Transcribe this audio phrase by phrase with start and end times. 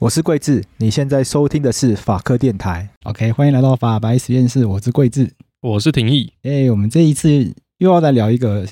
[0.00, 2.88] 我是桂智，你现在收听的是法科电台。
[3.02, 5.28] OK，欢迎来到法白实验室，我是桂智，
[5.60, 6.32] 我是廷义。
[6.44, 8.64] 哎，我们这一次又要来聊一个，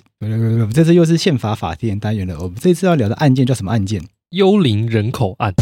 [0.72, 2.38] 这次又是宪法法典单元了。
[2.40, 4.00] 我们这次要聊的案件叫什么案件？
[4.30, 5.52] 幽灵人口案。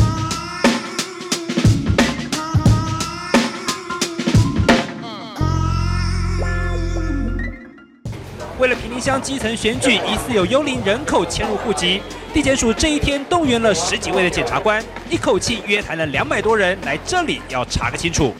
[9.05, 12.01] 乡基层选举，疑似有幽灵人口迁入户籍。
[12.33, 18.35] 地检署这一天动员了十几位的检察官，一口气约谈了两百多人来这里要查个清楚。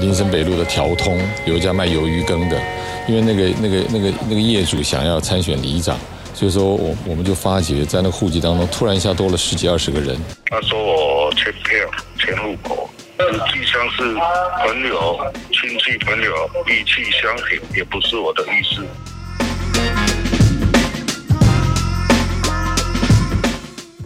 [0.00, 2.62] 林森北路的条通有一家卖鱿鱼羹的，
[3.08, 5.96] 因为那个那个那个那个业主想要参选里长，
[6.34, 10.18] 所以说我我们就发觉在那户籍当中突然一下多了十几二十个人。
[10.50, 11.78] 他说我迁票
[12.18, 14.02] 迁户口，实际上是
[14.66, 15.18] 朋友
[15.50, 16.30] 亲戚朋友
[16.68, 18.86] 义气相挺，也不是我的意思。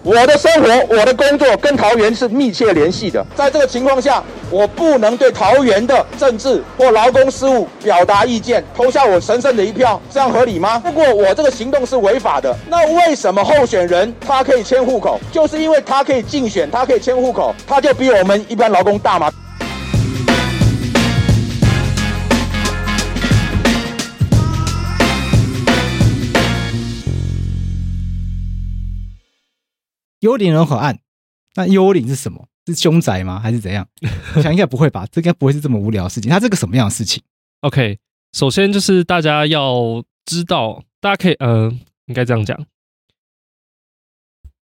[0.05, 3.25] 我的生活，我的工作跟桃园是密切联系的。
[3.35, 10.81] 在这个情况下，我不能对桃园的政治或劳工事务表达意见，投下我神圣的一票，这样合理吗？
[10.87, 15.21] 如果我这个行动是违法的，那为什么候选人他可以迁户口？
[15.33, 19.31] 就是因为他可以竞选，他可以迁户口，他就比我们一般劳工大吗？
[30.21, 30.99] 幽灵人口案，
[31.55, 32.49] 那幽灵是什么？
[32.67, 33.39] 是凶宅吗？
[33.41, 33.89] 还是怎样？
[34.37, 36.31] 我想应该不会吧，这应该不会是这么无聊的事情。
[36.31, 37.23] 它是个什么样的事情
[37.61, 37.99] ？OK，
[38.33, 41.73] 首先就是大家要知道，大家可以，呃，
[42.07, 42.67] 应该这样讲。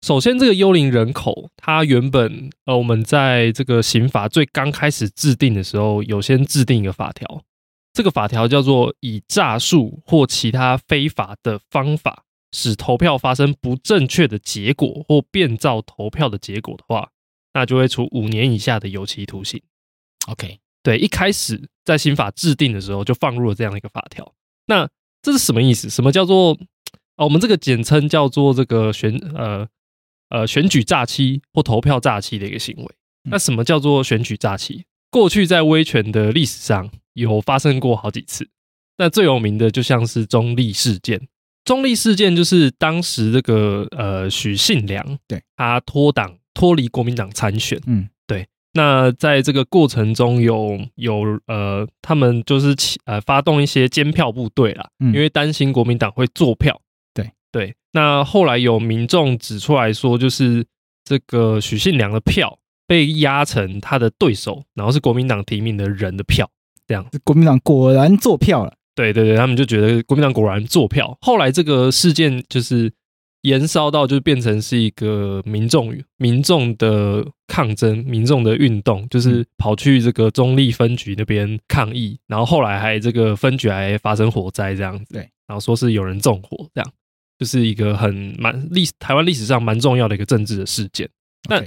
[0.05, 7.43] 首先，这个幽灵人口，它原本，呃，我们在这个刑法最刚开始制定的时候，有先制定一个法条，
[7.93, 12.25] 这个法条叫做以诈术或其他非法的方法。
[12.55, 17.11] 使投票发生不正确的结果或变造投票的结果的话，
[17.53, 19.61] 那就会处五年以下的有期徒刑。
[20.29, 24.35] OK，对，一开始在刑法制定的时候就放入了这样一个法条。
[24.67, 24.89] 那
[25.21, 25.91] 这是什么意思？
[25.91, 26.57] 什么叫做
[27.17, 27.25] 哦？
[27.25, 29.67] 我们这个简称叫做这个选呃
[30.29, 32.95] 呃选举诈欺或投票诈欺的一个行为。
[33.25, 34.85] 那什么叫做选举诈欺？
[35.11, 38.49] 过去在威权的历史上有发生过好几次。
[38.97, 41.29] 那最有名的就像是中立事件。
[41.65, 48.47] 中立事件就是当时这个呃许信良，对，他脱党脱离国民党参选，嗯，对。
[48.77, 56.81] 那在这个过程中有有呃他们就是起呃发动一些监票部队啦，嗯，因为担心国民党会做票，
[57.15, 57.31] 对。
[57.53, 57.75] 对。
[57.93, 60.67] 那后来有民众指出来说，就是
[61.05, 66.51] 这个许信良的票被压成他的对手，然后是国民党提名的人的票，
[66.87, 68.75] 这样，国民党果然做票了。
[68.95, 71.17] 对对对，他们就觉得国民党果然做票。
[71.21, 72.93] 后来这个事件就是
[73.43, 86.93] 延烧到就变成是一个民众民众的抗争、民众的运动，就是跑去这个中立分局那边抗议，然后后来还这个分局还发生火灾这样子，对，然后说是有人纵火这样，
[87.39, 91.09] 就是一个很蛮历史台湾历史上蛮重要的一个政治的事件。
[91.51, 91.63] 那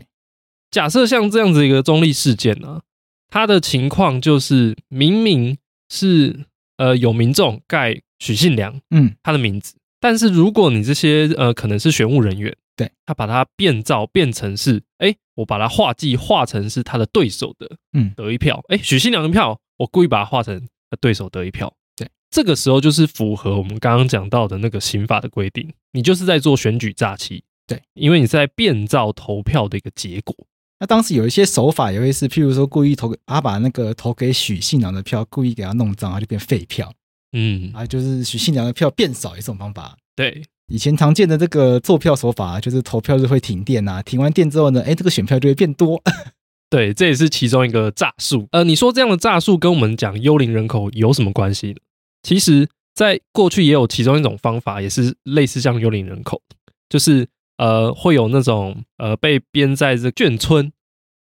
[0.72, 2.82] 假设像这样子一个中立事件呢、啊，
[3.30, 5.58] 它的情况就是明明
[5.90, 6.46] 是
[6.78, 9.76] 呃有民众盖许信良嗯他的名字。
[10.00, 20.68] 但是如果你这些呃可能是选务人员，对，他把它变造变成是，哎，我把它画技画成是他的对手的，嗯，得一票，哎，许信良的票，我故意把它画成
[21.02, 30.36] 对手得一票，对，这个时候就是符合我们刚刚讲到的那个刑法的规定，你就是在做选举诈欺，对，因为你是在变造投票的一个结果。
[30.80, 36.94] 那当时有一些手法也会是，譬如说故意投给他把那个投给许信良的票故意给他弄脏，他就变废票。
[37.34, 39.98] 嗯，啊，就是许信良的票变少也是这种方法。
[40.16, 46.02] 对，以前常见的这个作票手法，就是投票日会停电啊，停完电之后呢，哎，这个选票就会变多。
[46.70, 48.48] 对，这也是其中一个诈术。
[48.52, 51.76] 呃，你说这样的诈术跟我们讲幽灵人口有什么关系呢？
[52.24, 56.42] 其实，在过去也有其中一种方法，也是类似像幽灵人口，
[56.90, 57.28] 就是
[57.58, 60.72] 呃，会有那种呃被编在这眷村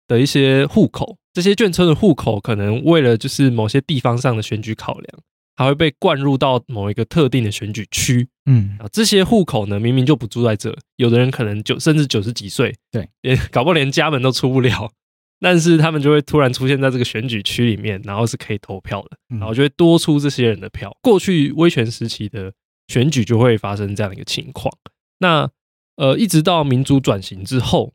[0.07, 5.19] 的一些户口，这些眷村的户口可能为了就是某些地方上的选举考量。
[5.60, 14.92] 还会被灌入到某一个特定的选举区，嗯啊，这些户口呢，明明就不住在这，有的人可能九甚至九十几岁，对，连搞不好连家门都出不了，
[15.40, 20.95] 但是他们就会突然出现在这个选举区里面，然后是可以投票的，然后就会多出这些人的票。
[21.01, 22.54] 过去威权时期的
[22.88, 24.72] 选举就会发生这样的一个情况。
[25.18, 25.50] 那
[25.97, 27.94] 呃，一直到民主转型之后，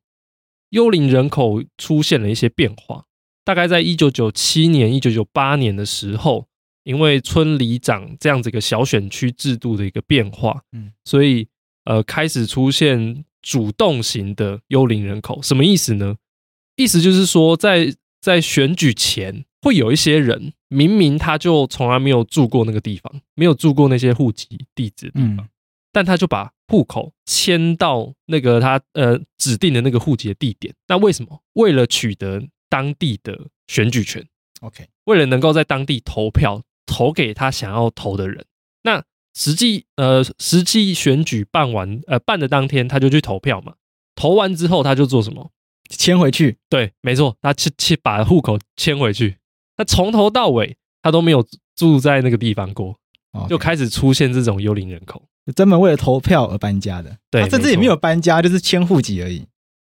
[0.71, 3.07] 幽灵人口出现了一些变化，
[3.43, 6.47] 大概在一九九七年、一九九八年的时候。
[6.85, 11.47] 因为村里长这样子一个小选区制度的一个变化，嗯，所以
[11.85, 16.17] 呃开始出现主动型的幽灵人口，什么意思呢？
[16.75, 25.49] 意思就是说在，在在选举前，会有一些人明明他就从来没有住过那个地方，没有住过那些户籍地址的地方，嗯，
[25.93, 30.75] 但他就把户口迁到那个他呃指定的那个户籍的地点。
[30.89, 31.43] 那为什么？
[31.53, 33.39] 为了取得当地的
[33.69, 34.27] 选举权
[34.63, 36.63] ，OK，为了能够在当地投票。
[36.85, 38.45] 投给他想要投的人。
[38.83, 39.03] 那
[39.35, 43.75] 实际呃，实际选举办完呃办的当天，他就去投票嘛。
[44.15, 45.53] 投完之后，他就做什么？
[45.89, 46.59] 迁回去。
[46.69, 49.39] 对，没错，他去去把户口迁回去。
[49.77, 51.47] 他从头到尾他都没有
[51.77, 52.99] 住在那个地方过.
[53.49, 57.17] 就开始出现这种幽灵人口，专门为了投票而搬家的。
[57.31, 59.45] 对，甚至也没有搬家，就是迁户籍而已。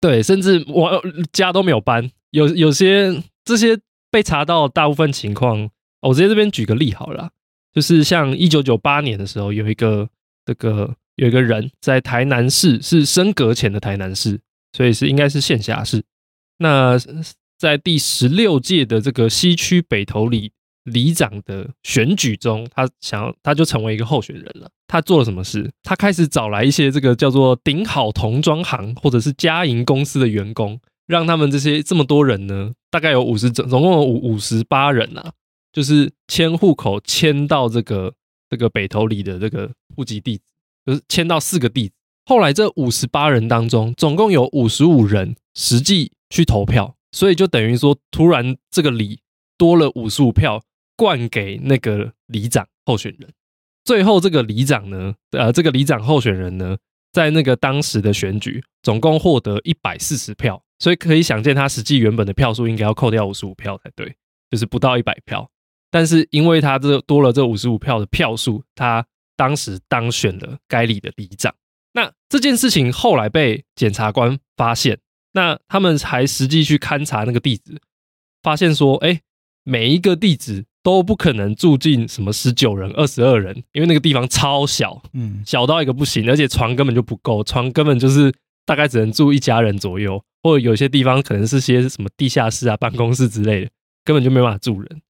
[0.00, 1.02] 对，甚至我
[1.32, 2.10] 家都没有搬。
[2.30, 3.78] 有有些这些
[4.10, 5.70] 被查到大部分情况。
[6.02, 7.30] 我直接这边举个例好了，
[7.72, 10.08] 就是像一九九八年的时候，有一个
[10.44, 14.38] 这个有一个人在台南市，是升格前的台南市，
[14.72, 16.04] 所以是应该是县辖市。
[16.58, 16.96] 那
[17.58, 20.52] 在第十六届的这个西区北投里
[20.86, 24.70] 里长的选举中，他想要他就成为一个候选人了。
[24.88, 25.70] 他做了什么事？
[25.82, 35.32] 他开始找来一些这个叫做顶好童装行或者是佳银公司的员工，让他们这些这么多人呢，大概有五十总总共有五五十八人啊。
[35.72, 38.14] 就是迁户口迁到这个
[38.48, 40.40] 这个北投里的这个户籍地，
[40.86, 41.90] 就是迁到四个地。
[42.24, 49.20] 后来这五十八人当中，总共有五十五人实际去投票，所以就等于说，突然这个里
[49.58, 50.62] 多了五十五票，
[50.96, 53.30] 灌给那个里长候选人。
[53.84, 56.76] 最后这个里长呢，呃，这个里长候选人呢，
[57.12, 64.16] 在那个当时的选举总共获得一百四十票，所以可以想见，他实际原本的票数应该要扣掉五十五票才对，
[64.50, 65.48] 就是不到一百票。
[65.90, 71.54] 但是因为他这多了这五十五票的票数，他当时当选了该里的里长。
[71.92, 74.98] 那这件事情后来被检察官发现，
[75.32, 77.80] 那他们还实际去勘察那个地址，
[78.42, 79.20] 发现说，哎，
[79.62, 88.32] 每一个地址都不可能住进什么十九人、二十二人，因为那个地方超小，嗯，小到一个不行，而且床根本就不够，床根本就是
[88.64, 93.70] 大概只能住一家人左右，或者有些地方可能是些什么地下室啊、办公室之类的，
[94.04, 95.02] 根本就没办法住人。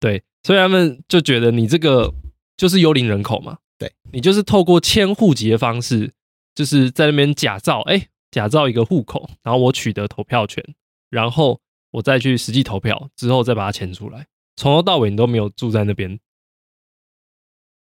[0.00, 2.12] 对，所以他们就觉得你这个
[2.56, 3.58] 就是幽灵人口嘛。
[3.78, 6.10] 对，你就是透过迁户籍的方式，
[6.56, 10.64] 就是在那边假造，哎，假造一个户口，然后我取得投票权，
[11.08, 11.60] 然后
[11.92, 16.18] 我再去实际投票，之后再把它迁出来，从头到尾你都没有住在那边。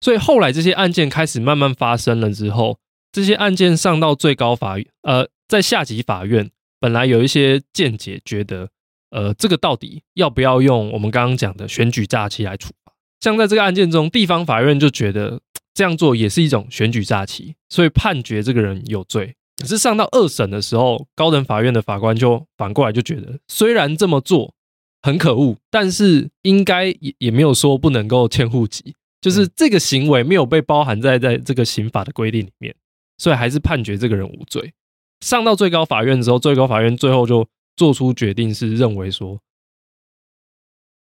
[0.01, 2.79] 所以后来这些案件开始慢慢发生了之后，
[3.13, 8.71] 这些案件上到最高法院，呃，在下级法院，本来有一些见解觉得。
[9.11, 12.93] 呃，这个到底要不要用我们刚刚讲的选举诈欺来处罚？
[13.21, 15.41] 像在这个案件中，地方法院就觉得
[15.73, 19.37] 这样做也是一种选举诈欺，所以判决这个人有罪。
[19.59, 24.53] 可是上到二审的时候，高等法院的法官就反过来就觉得，虽然这么做
[25.07, 32.75] 很可恶，但是应该也也没有说不能够迁户籍，就是这个行为没有被包含在在这个刑法的规定里面，
[33.17, 34.75] 所以还是判决这个人无罪。
[35.21, 37.47] 上到最高法院之后，最高法院最后就
[37.77, 39.39] 做出决定，是认为说，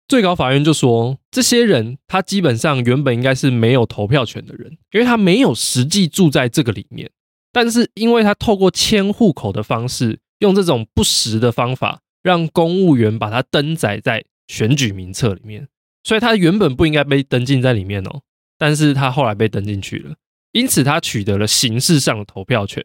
[0.06, 7.10] 最高法院就说，这些人他基本上原本应该是没有投票权的人，因为他没有实际住在这个里面。
[7.50, 15.66] 但是，因为他透过迁户口的方式，用这种不实的方法，让公务员把他登载在选举名册里面，
[16.04, 18.20] 所以他原本不应该被登进在里面哦。
[18.58, 20.14] 但是他后来被登进去了，
[20.52, 22.84] 因此他取得了形式上的投票权。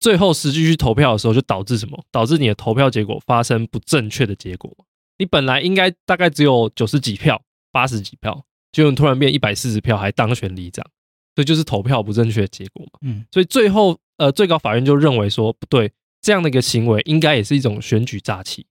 [0.00, 2.02] 最后实际去投票的时候，就导致什么？
[2.10, 4.74] 导致你的投票结果发生不正确的结果。
[5.18, 10.86] 你本来应该大概只有九十几票、八十几票，结果突然变一百四十票，还当选里长。
[11.34, 12.98] 这就是投票不正确的结果嘛？
[13.02, 15.92] 嗯，所以最后，呃，最高法院就认为说不对，
[16.22, 18.66] 这样的一个行为应该也是一种选举诈欺，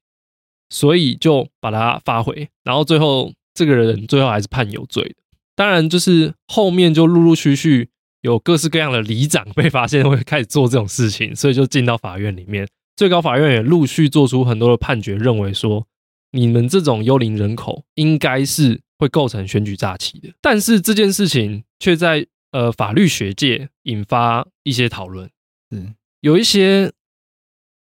[0.70, 5.16] 所以就把他发回，然后最后这个人最后还是判有罪的。
[5.56, 7.90] 当然，就是后面就陆陆续续
[8.22, 15.88] 有各式各样的里长被发现会开始做这种事情，所以就进到法院里面，最高法院也陆续做出很多的判决，认为说
[16.32, 20.30] 你们这种幽灵人口应该是会构成选举诈欺的。
[20.42, 25.30] 但是这件事情却在呃，法律学界引发一些讨论，
[25.70, 26.92] 嗯，有一些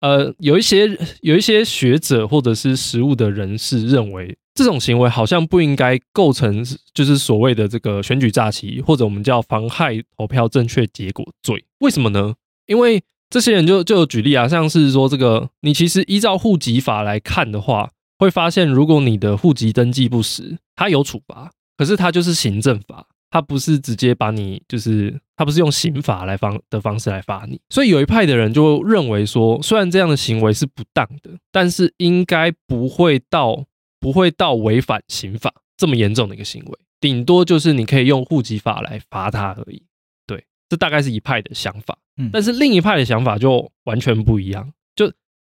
[0.01, 11.63] 呃，有一些有一些学者或者是实务的人士认为，这种行为好像不应该构成就是所谓的这个选举诈欺，或者我们叫妨害投票正确结果罪。
[11.79, 12.33] 为什么呢？
[12.65, 23.07] 因为这些人就就有举例啊，像是说这个，你其实依照户籍法来看的话，会发现如果你的户籍登记不实，它有处罚，可是它就是行政法。
[23.31, 33.65] 他不是直接把你，就是他不是用刑法来方的方式来罚你，所以有一派的人就认为说，虽然这样的行为是不当的，但是应该不会到
[34.01, 39.81] 不会到违反刑法这么严重的一个行为，顶多就是你可以用户籍法来罚他而已。
[40.27, 41.97] 对，这大概是一派的想法。
[42.17, 45.09] 嗯，但是另一派的想法就完全不一样，就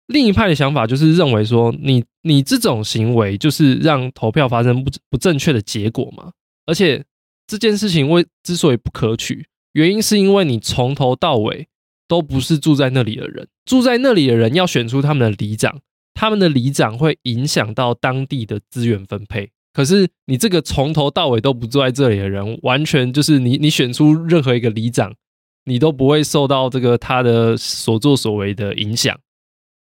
[0.09, 6.33] 另一派的想法就是认为说，你你这种行为就是让投票发生不不正确的结果嘛，
[6.67, 7.02] 而且。
[7.47, 11.69] 这件事情为之所以不可取，原因是因为你从头到尾
[12.09, 15.81] 都不是住在那里的人，住在那里的人要选出他们的里长，
[16.15, 19.51] 他们的里长会影响到当地的资源分配。
[19.73, 25.15] 可是你这个从头到尾都不住在这里的人，完全就是你你选出任何一个里长，
[25.65, 29.19] 你都不会受到这个他的所作所为的影响。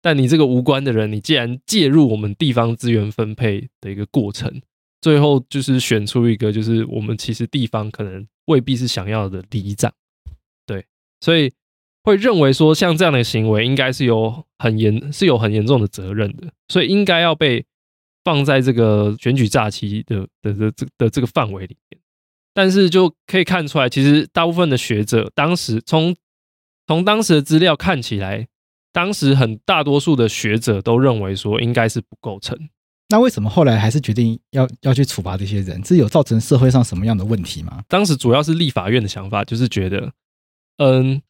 [0.01, 4.61] 但你这个无关的人，你既然介入我们地方资源分配的一个过程。
[5.05, 9.93] 最后就是选出一个，就是我们其实地方可能未必是想要的里长，
[10.65, 10.83] 对，
[11.21, 11.53] 所以
[12.01, 17.63] 会认为说像这样的行为应该是有很严是有很严重的责任的，所以应该要被
[18.23, 22.01] 放在这个选举诈欺的的的这的这个范围里面。
[22.55, 26.15] 但是就可以看出来，其实大部分的学者当时从
[26.87, 28.47] 从当时的资料看起来，
[28.91, 32.57] 当时很大多数的学者都认为说应该是不构成。
[33.15, 35.81] 那为什么后来还是决定要要去处罚这些人？
[35.81, 37.81] 这有造成社会上什么样的问题吗？
[37.87, 40.11] 当时主要是立法院的想法，就是觉得，
[40.79, 41.21] 嗯，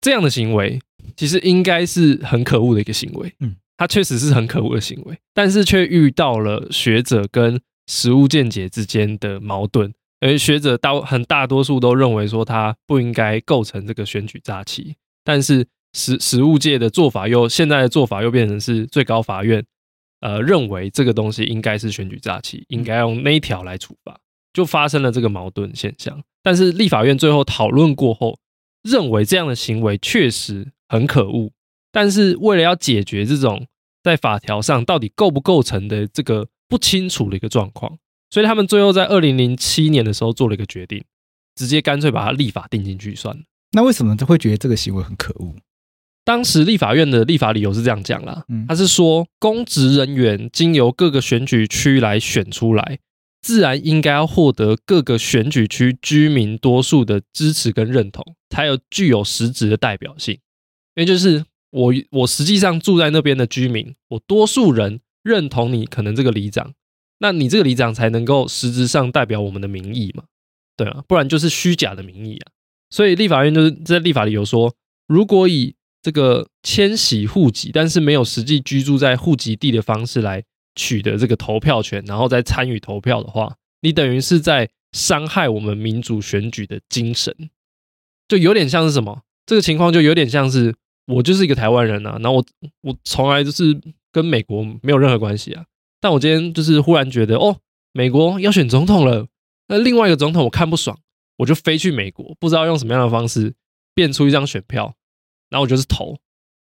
[0.00, 0.80] 这样的行为
[1.16, 19.64] 其实应该是很可恶的一个行为，嗯，它确实是很可恶的行为，但是却遇到了学者跟实务见解之间的矛盾，而学者大很大多数都认为说他不应该构成这个选举诈欺，但是实实务界的做法又现在的做法又变成是最高法院。
[20.20, 24.18] 呃，认为这个东西应该是选举诈欺，应该用那一条来处罚，
[24.52, 26.22] 就发生了这个矛盾现象。
[26.42, 28.38] 但是立法院最后讨论过后，
[28.82, 31.52] 认为这样的行为确实很可恶。
[31.92, 33.66] 但是为了要解决这种
[34.02, 37.98] 在法条上到底构不构成的这个不清楚的一个状况，
[38.30, 41.04] 所以他们最后在二零零七年的时候做了一个决定，
[41.54, 43.42] 直接干脆把它立法定进去算了。
[43.72, 45.54] 那为什么就会觉得这个行为很可恶？
[46.28, 52.98] 当时立法院的立法理由是这样讲啦，他是说，公职人员经由各个选举区来选出来，
[53.40, 60.34] 自然应该要获得各个选举区居民多数的支持跟认同，才有具有实质的代表性。
[60.96, 66.74] 因为就是我我实际上住在那边的居民，我多数人认同你可能这个里长，
[67.20, 70.24] 那你这个里长才能够实质上代表我们的民意嘛，
[70.76, 72.52] 对啊，不然就是虚假的民意啊。
[72.90, 74.74] 所以立法院就是在立法理由说，
[75.06, 75.74] 如果以
[76.08, 80.42] 这个迁徙户籍，但是没有实际居住在户籍地的方式来
[80.74, 87.50] 取得这个投票权，然后再参与投票的话，你等于是在伤害我们民主选举的精神，
[88.26, 89.20] 就有点像是什么？
[89.44, 90.74] 这个情况就有点像是
[91.08, 92.44] 我就是一个台湾人啊，然后我
[92.80, 93.78] 我从来就是
[94.10, 95.66] 跟美国没有任何关系啊，
[96.00, 97.58] 但我今天就是忽然觉得哦，
[97.92, 99.26] 美国要选总统了，
[99.66, 100.98] 那另外一个总统我看不爽，
[101.36, 103.52] 我就飞去美国，不知道用什么样的方式
[103.94, 104.94] 变出一张选票，
[105.50, 106.16] 然后我就是投，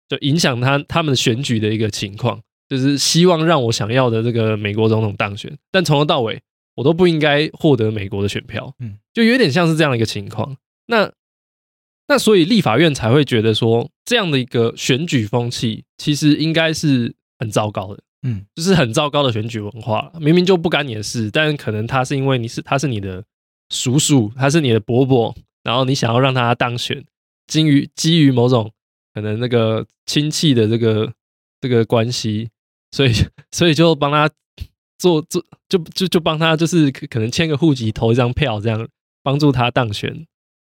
[0.08, 6.42] 就影响他他们选举的一个情况，就是希望让我想要的这个美国总统当选，但从头到尾
[6.76, 10.58] 我都不应该获得美国的选票，嗯，就有点像是这样的一个情况。
[10.86, 11.12] 那
[12.08, 20.12] 那所以立法院才会觉得说，这样的一个选举风气其实应该是很糟糕的，嗯，就是很糟糕的选举文化。
[20.22, 23.24] 明明就不干你的事，但可能他是因为你是他是你的
[23.70, 27.04] 叔叔，他是你的伯伯，然后你想要让他当选，
[27.48, 28.72] 基于基于某种
[29.14, 31.14] 可能那个亲戚的这个
[31.62, 32.50] 这个关系，
[32.92, 33.12] 所以
[33.52, 34.30] 所以就帮他
[34.98, 38.88] 做做就就就帮他就是可能签个户籍投一张票，这样
[39.24, 40.26] 帮助他当选。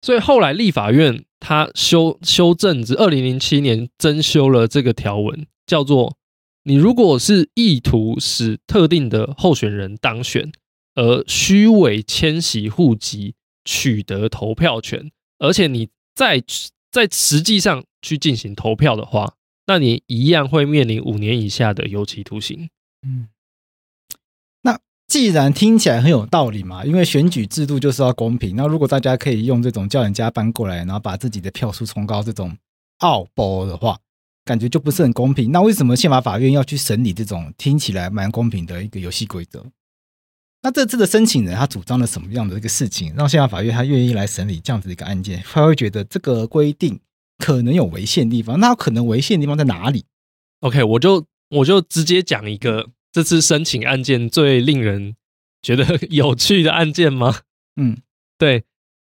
[0.01, 6.15] 所以后来立法院他修修正至二零零七年增修了这个条文，叫做
[6.63, 10.51] 你如果是意图使特定的候选人当选，
[10.95, 13.35] 而虚伪迁徙户籍
[13.65, 16.43] 取得投票权，而且你在
[16.91, 19.35] 在实际上去进行投票的话，
[19.67, 22.69] 那你一样会面临五年以下的有期徒刑。
[23.07, 23.29] 嗯。
[24.63, 28.57] 那既然听起来很有道理嘛，因为选举制度就是要公平。
[28.57, 32.57] 那如果大家可以用这种叫人家搬过来，然后把自己的票数冲高这种
[32.97, 33.97] 奥博的话，
[34.43, 35.53] 感觉就不是很公平。
[35.53, 39.65] 那为什么宪法法院要去审理这种听起来蛮公平的一个游戏规则？
[40.61, 45.41] 那这次的申请人他主张了什么样的一个事情，让宪法法院他愿意来审理这样子一个案件？
[45.45, 46.99] 他会觉得这个规定
[47.37, 48.59] 可能有违宪地方。
[48.59, 50.05] 那可能违宪地方在哪里
[50.61, 52.89] ？OK，我就我就直接讲一个。
[53.11, 55.15] 这次申请案件最令人
[55.63, 57.37] 觉得有趣的案件吗？
[57.75, 57.97] 嗯，
[58.37, 58.65] 对，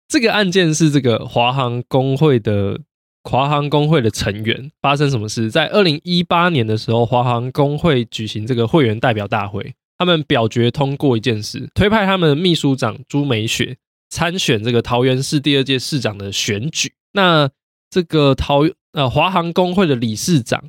[0.07, 2.81] 这个案件是这个华航工会的
[3.25, 5.51] 华航工会的成员发生什么事？
[5.51, 13.77] 在二零一八年的时候，华航工会举行这个会员代表大会，他们表决通过一件事，推派他们的秘书长朱美雪
[14.09, 16.95] 参选这个桃园市第二届市长的选举。
[17.13, 17.51] 那
[17.91, 20.65] 这个桃呃华航工会的理事长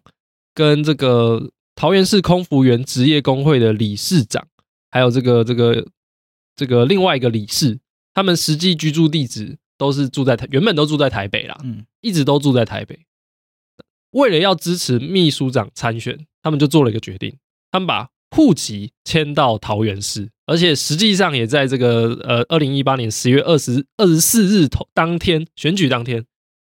[0.53, 1.49] 跟这个。
[1.73, 4.45] 桃园市空服员职业工会的理事长，
[4.91, 5.87] 还有这个这个
[6.55, 7.79] 这个另外一个理事，
[8.13, 12.99] 他们实际居住地址都是住在台，原本都住在台北啦，嗯，一直都住在台北。
[14.11, 17.35] 为了要支持秘书长参选，他们就做了一个决定，
[17.71, 26.25] 他们把户籍迁到桃园市，而且实际上也在这个呃二零一八年十月二十二十四日投当天选举当天，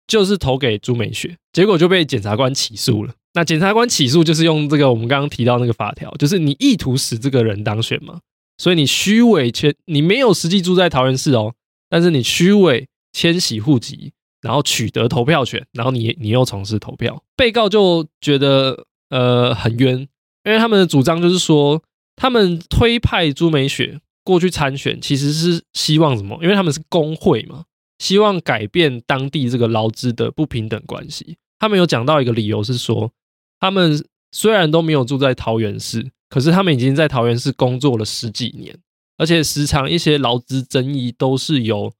[0.05, 3.13] 就是投给朱美雪，结果就被检察官起诉了。
[3.33, 8.19] 那检察官起诉就是用这个我们刚刚提到那个法条，就是你意图使这个人当选嘛，
[8.57, 11.53] 所以你虚伪迁，你没有实际住在桃园市哦，
[11.89, 20.07] 但是你虚伪迁徙户籍，然后取得投票权，然后你你又从事投票，被告就觉得呃很冤，
[20.45, 21.83] 因为他们的主张就是说，
[22.15, 26.39] 他们推派朱美雪过去参选，其实是希望什么？
[26.41, 27.65] 因为他们是工会嘛，
[27.99, 31.35] 希望改变当地这个劳资的不平等关系。
[31.59, 33.11] 他们有讲到一个理由是说。
[33.57, 38.77] 他们虽然都没有住在桃园市，可是他们已经在桃园市工作了十几年，
[39.17, 41.91] 而且时常一些劳资争议都是由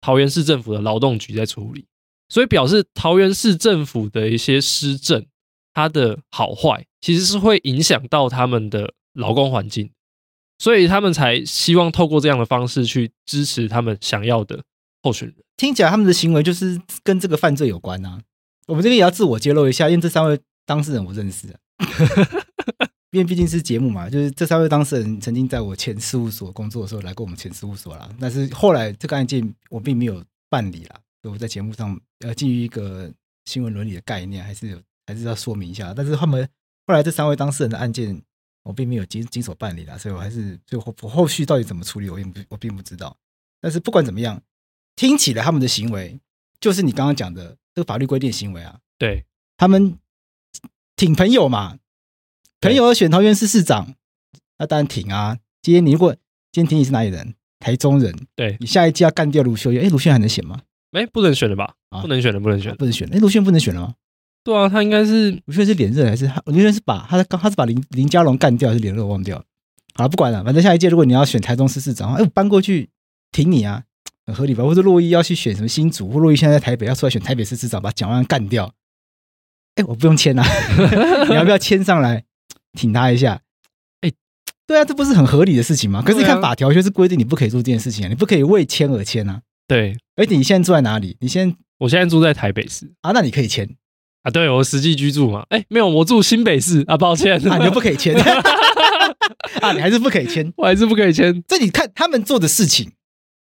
[0.00, 1.86] 桃园市政府的劳动局在处理，
[2.28, 5.24] 所以表示桃园市政府的一些施政，
[5.72, 9.90] 它的好坏其实是会影响到他们的劳工环境，
[10.58, 14.64] 所以他们才希望透过这样的方式去支持他们想要的
[15.02, 15.36] 候选人。
[15.58, 18.22] 听起来他们的行为就是跟这个犯罪有关啊！
[18.68, 20.40] 我们这边也要自我揭露一下，因为这三位。
[20.66, 21.46] 当事人我认识，
[23.12, 28.08] 因为毕竟是节目嘛，就是这三位当事人曾经在我前事务所工作的时候来过我们前事务所啦。
[28.18, 33.12] 但是后来这个案件我并没有办理啦，所以我在节目上呃基于一个
[33.44, 35.92] 新闻伦理的概念，还是有还是要说明一下。
[35.92, 36.48] 但是他们
[36.86, 38.22] 后来这三位当事人的案件
[38.62, 43.16] 我并没有经经手办理啦，所以我还是最后我后续到底怎么处理，我也不我并不知道。
[43.60, 44.42] 但是不管怎么样，
[44.96, 46.18] 听起来他们的行为
[46.60, 49.24] 就是你刚刚讲的这个法律规定行为啊，对
[49.56, 49.98] 他们。
[50.96, 51.78] 挺朋友嘛，
[52.60, 53.96] 朋友要选桃园市市长，
[54.58, 55.38] 那当然挺啊。
[55.60, 56.14] 今天你如果
[56.52, 57.34] 今天挺你是哪里人？
[57.58, 60.62] 台中人，对，你下一季要干掉卢秀燕，哎，卢秀燕还能选吗？
[60.92, 61.74] 哎，不能选了吧？
[61.88, 63.08] 啊不能选了，不能选了，不能选。
[63.12, 63.96] 哎，卢秀燕不能选了吗？
[64.44, 66.40] 对啊，他应该是我觉得是连任还是他？
[66.44, 69.02] 我觉得是把他刚他是把林林佳龙干掉还是连任？
[69.02, 69.44] 我忘掉了。
[69.94, 72.90] 好了，不管了，反正下一届如果你要选台中市市长，哎，我搬过去
[73.32, 73.82] 挺你啊，
[74.26, 74.62] 很合理吧？
[74.62, 78.70] 或者洛伊要去选什么新竹，或洛伊现在在台北要出来选台北市市长，把蒋万安干掉。
[79.76, 80.44] 哎，我不用签啊，
[81.28, 82.24] 你要不要签上来
[82.74, 83.40] 挺他一下？
[84.02, 84.12] 哎，
[84.66, 86.02] 对啊，这不是很合理的事情吗？
[86.04, 89.40] 可是你看法条就是规定你不可以做这件事情啊，你不可以为签而签啊。
[89.66, 91.16] 对，而且你现在住在哪里？
[91.20, 93.68] 你现在我现在住在台北市啊，那你可以签
[94.24, 98.14] 啊，对我实际居住嘛，哎，没有，我住新北市啊，抱歉，啊，你就不可以签
[99.60, 100.52] 啊，你还是不可以签。
[100.56, 101.42] 我还是不可以签。
[101.46, 102.92] 这你看他们做的事情，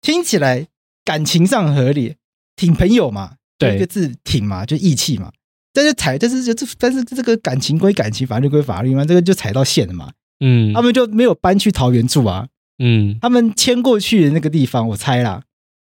[0.02, 0.68] 听起来
[1.04, 2.16] 感情上合理，
[2.56, 5.32] 挺朋友嘛，对一个字挺嘛，就义气嘛。
[5.74, 10.12] 但是踩，但是就这，但是这个感情归感情，法律归法律嘛，这个就踩到线了嘛。
[10.40, 15.44] 嗯他们就没有搬去桃园住啊，嗯，他们迁过去的那个地方，我猜啦，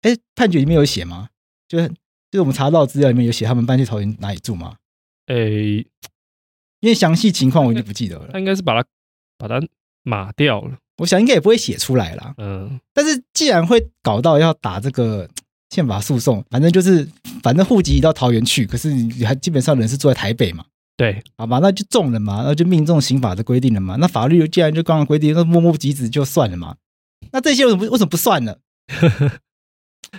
[0.02, 1.28] 哎，判决里面有写吗？
[1.68, 1.90] 就是
[2.30, 4.76] 就是我们查到资料里面有写，他们搬去桃园哪里住吗？
[5.26, 5.36] 哎，
[6.80, 8.88] 因为详细情况我已经不记得了他，应该是把它
[9.36, 9.66] 把它
[10.02, 10.76] 码掉了。
[10.98, 12.34] 我想应该也不会写出来啦。
[12.38, 15.28] 嗯，但是既然会搞到要打这个
[15.70, 17.08] 宪法诉讼，反正就是
[17.42, 20.64] 反正户籍移到桃园去，可是你还基本上人是住在台北嘛，
[20.96, 23.96] 对，好吧，那就中了嘛，那就命中刑法的规定了嘛。
[23.96, 26.76] 那法律既然就刚刚规定，那摸摸鼻子就算了嘛。
[27.30, 28.56] 那这些为什么不为什么不算呢？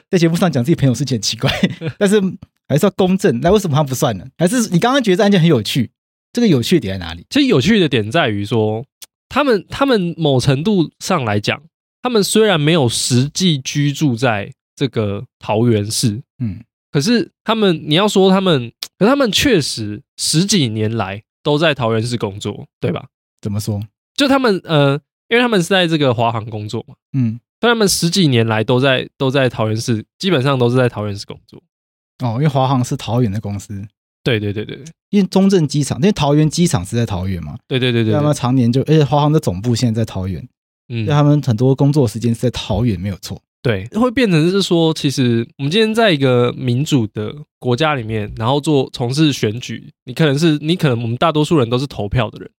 [0.09, 1.51] 在节目上讲自己朋友事情很奇怪，
[1.97, 2.21] 但是
[2.67, 3.39] 还是要公正。
[3.41, 4.25] 那为什么他不算呢？
[4.37, 5.91] 还是你刚刚觉得这案件很有趣？
[6.31, 7.25] 这个有趣的点在哪里？
[7.29, 8.85] 其实有趣的点在于说，
[9.27, 11.61] 他们他们某程度上来讲，
[12.01, 23.07] 他们虽然没有实际居住在这个桃园市，嗯，可是他们你要说他们，可他们确实十几年来都在桃园市工作，对吧？
[23.41, 23.81] 怎么说？
[24.15, 24.93] 就他们呃，
[25.29, 31.61] 因为他们是在这个华航工作嘛，嗯，他们十几年来都在都在桃园市，基本上都是在桃园市工作。
[32.23, 33.85] 哦，因为华航是桃园的公司，
[34.23, 34.85] 对对对对对。
[35.09, 40.47] 因为中正机场，因为桃园机场是在桃园嘛，对对对对他们常年就，而且华航的总部现在在桃园，
[40.89, 41.05] 嗯。
[41.05, 43.41] 所以他们很多工作时间是在桃园，没有错。
[43.61, 52.49] 对，会变成是说，其实我们今天在一个民主的国家里面，然后做从事选举，你可能是你可能我们大多数人都是投票的人，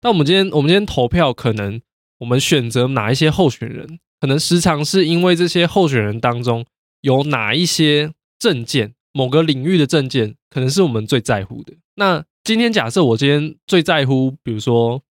[0.00, 1.80] 但我们今天我们今天投票，可能
[2.18, 6.64] 我们选择哪一些候选人，可能时常是因为这些候选人当中
[7.00, 11.74] 有哪一些证件，某个领域的证件，可能是我们最在乎的。
[11.96, 15.02] 那今天假设我今天最在乎，比如说。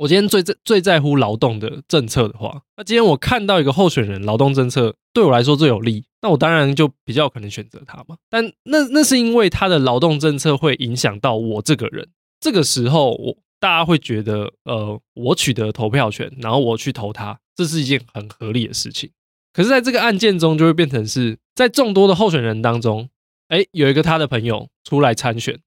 [0.00, 8.16] 我今天最在最在乎劳动的政策的话，那今天我看到一个候选人劳动政策对我来说最有利，那我当然就比较可能选择他嘛。
[8.30, 19.10] 但那那是因为他的劳动政策会影响到我这个人，这个时候我大家会觉得，呃，我取得投票权，然后我去投他，这是一件很合理的事情。
[19.52, 23.10] 可是，在这个案件中，就会变成是在众多的候选人当中，
[23.48, 25.58] 哎，有一个他的朋友出来参选，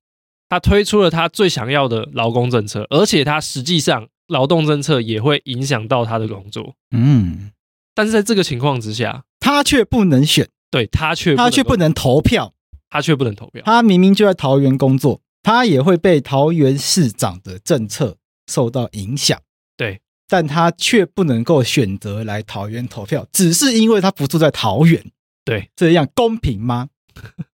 [0.50, 4.08] 他推出了他最想要的劳工政策，而且他实际上。
[4.28, 7.52] 劳动政策也会影响到他的工作，嗯，
[7.94, 12.54] 但是在这个情况之下，他却不能选，对他却他却不能投票，
[12.90, 13.62] 他却不能投票。
[13.66, 18.16] 他明明就在桃园工作，他也会被桃园市长的政策
[18.48, 19.38] 受到影响，
[19.76, 20.00] 对，
[20.32, 25.12] 但他却不能够选择来桃园投票，只是因为他不住在桃园，
[25.44, 26.88] 对，这样公平吗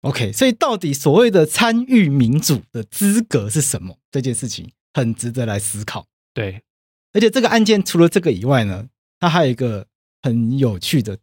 [0.02, 3.98] ？OK，所以到底所谓的参与民主的资格是什么？
[4.12, 6.06] 这件事情很值得来思考。
[6.36, 6.62] 对。
[7.14, 8.86] 而且这个案件除了这个以外呢，
[9.20, 9.88] 它还有一个
[10.22, 11.18] 很有趣的、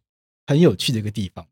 [0.45, 1.47] 很有趣的一个地方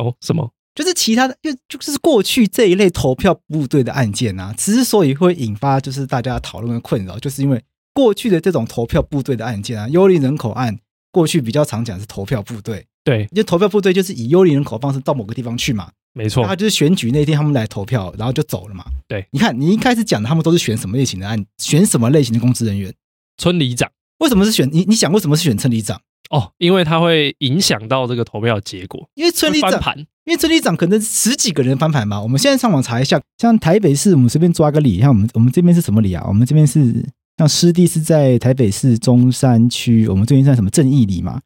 [0.00, 0.16] 哦。
[0.20, 0.52] 什么？
[0.74, 7.62] 就是其他的，就就是过去这一类投票部队的案件啊，之所以会引发就是大家讨论的困扰，就是因为
[7.96, 10.78] 过去的这种投票部队的案件啊，幽灵人口案，
[11.10, 12.84] 过去比较常讲是投票部队。
[13.02, 16.46] 对，因为投票部队就是以幽灵人口方式到某个地方去嘛，没错。
[16.46, 18.84] 他就是选举那天他们来投票，然后就走了嘛。
[19.08, 22.92] 对，你看你一开始讲的他们都是选什么类型的案，选什么类型的公职人员？
[23.38, 23.90] 村里长。
[24.18, 24.84] 为什么是选你？
[24.84, 25.98] 你想为什么是选村里长？
[26.30, 29.08] 哦，因为他会影响到这个投票结果。
[29.14, 32.20] 因为村里长翻盘，因为村里长可能十几个人翻盘嘛。
[32.20, 36.24] 我们现在上网查一下，像台北市，我们随便抓个里，像我们我们这边是什么里啊？
[36.26, 37.06] 我们这边是
[37.36, 41.42] 像师弟是在台北市中山区，我们最近算什么正义里嘛？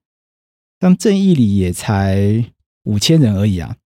[0.80, 2.44] 像正义里也才
[2.84, 3.76] 五千人而已啊。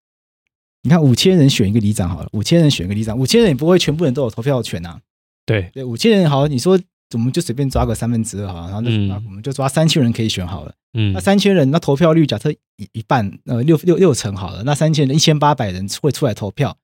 [0.82, 5.00] 你看五千人选一个里长好了，五千人选一个里长，五千人也不会全部人都有投票权啊。
[5.46, 6.78] 对对，五千人好，你说
[7.14, 10.74] 我们就随便抓个三分之二好了，然后就、嗯、我们就抓三千人可以选好了。
[10.92, 12.58] 嗯，那三千人，那投票率假设一
[12.92, 16.76] 一半，呃，六六六成好了，那三千人一千八百人会出来投票，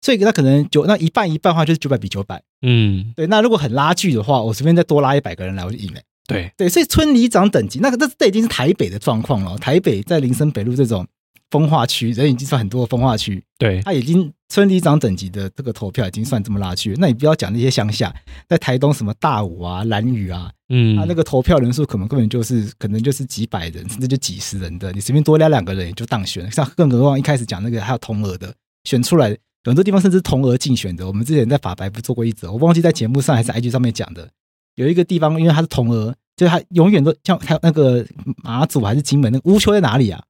[0.00, 2.42] 所以那可能九那一半一半的话就是九百比九百。
[2.62, 6.00] 嗯，对，那如果很拉锯的话，我随便再多拉一百个人来，我就赢了。
[6.26, 9.56] 对对，所以村里长等级，那个这这已经是台北的状况了。
[9.58, 11.06] 台北在林森北路这种
[11.50, 16.94] 风化区，人已经算很多的风化区，对，他已经村里长等级的这个投票已经算这么拉锯。
[16.98, 18.14] 那你不要讲那些乡下，
[18.46, 26.50] 在台东什么大武啊、兰屿啊，嗯，他那个投票人数可能根本就是可能就是几百人，甚至就几十人的，你随便多拉两个人也就当选了。
[26.50, 28.52] 像更何况一开始讲那个还有同额的
[28.84, 31.06] 选出来，很多地方甚至同额竞选的。
[31.06, 34.28] 我们之前在法白不做过一则，我忘记在节目上还是 IG 上面讲的。
[34.76, 38.06] 有一个地方，因为它是同额，就是它永远都像还有那个
[38.42, 40.22] 马祖还是金门，那个乌丘在哪里啊？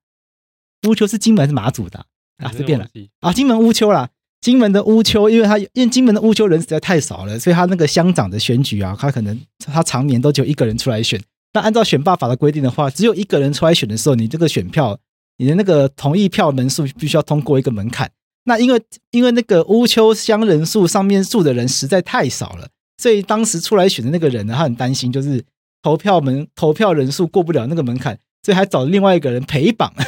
[0.88, 2.04] 乌丘是金门还是马祖的
[2.38, 2.50] 啊？
[2.52, 2.88] 随便了
[3.20, 4.08] 啊，金门乌丘啦。
[4.40, 11.20] 金门的乌丘，因为他因为金门的乌丘人实在太少了，所以他那个乡长的选举啊，他可能他常年都只有一个人出来选。
[11.52, 14.96] 那按照选罢法的规定的话，只有一个人出来选的时候，你这个选票，
[15.38, 18.08] 你的那个同意票人数必须要通过一个门槛。
[18.48, 25.44] 那因为因为那个乌丘乡人数上面住的人实在太少了，所以当时出来选的那个人呢，他很担心，就是
[25.82, 29.92] 投票门投票人数过不了那个门槛，所以还找另外一个人陪绑。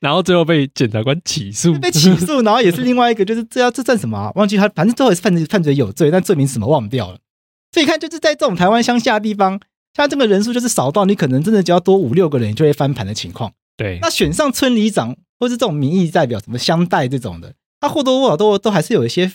[0.00, 4.30] 然后最后被检察官起诉，被起诉，然后也是另外一个，就是这要这算什么啊？
[4.34, 7.18] 忘记他，反正最后也是犯罪，犯罪有罪，但罪名什么忘掉了。
[7.72, 9.58] 所以看，就是在这种台湾乡下的地方，
[9.96, 13.52] 像这个人数就是少到你可能真的只要多五六个人就会翻盘的情况。
[13.76, 19.32] 对，那选上村里长或是这种民意代表，什么乡代这种的，他或多或少都都还是有一些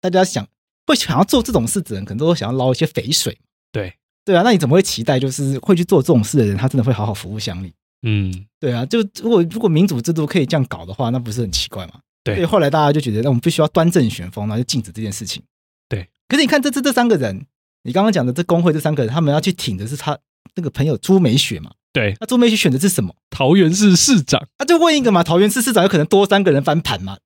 [0.00, 0.48] 大家想
[0.86, 3.38] 会想要做这种事的人，可能都想要捞一些肥水。
[3.70, 7.72] 对，对啊，那你怎么会期待就是会去做这种事的人，他真的会好好服务乡里？
[8.06, 12.00] 嗯，对啊，就如果如果民主制度可以这样搞的话，那不是很奇怪吗？
[12.22, 15.42] 对，所以后来大家就觉得，那我们必须要端正选风，然后就禁止这件事情。
[15.88, 17.46] 对，可是你看这这这三个人，
[17.82, 20.18] 你刚刚讲的这工会这三个人，他们要去挺的是他
[20.54, 21.72] 那个朋友朱美雪嘛？
[21.94, 23.14] 对，那朱美雪选的是什么？
[23.30, 24.38] 桃园市市长。
[24.58, 27.16] 他、啊、就问一个嘛，桃园市市长有可能多三个人翻盘嘛？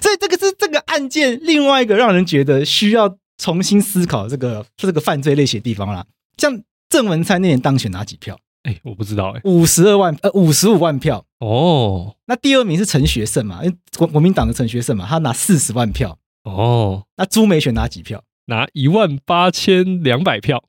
[0.00, 6.06] 所以这个是这个案件另外一个让人觉得需要重新思考这个这个犯罪类型的地方啦，
[6.36, 6.62] 像。
[6.88, 8.38] 郑文灿那年当选拿几票？
[8.62, 12.14] 哎、欸，我不知道哎、欸，五十二万呃，五十五万票哦。
[12.26, 13.64] 那第二名是陈学圣嘛？
[13.64, 17.02] 因为国国民党的陈学圣嘛，他拿四十万票哦。
[17.16, 18.22] 那朱美选拿几票？
[18.46, 20.62] 拿一万八千两百票。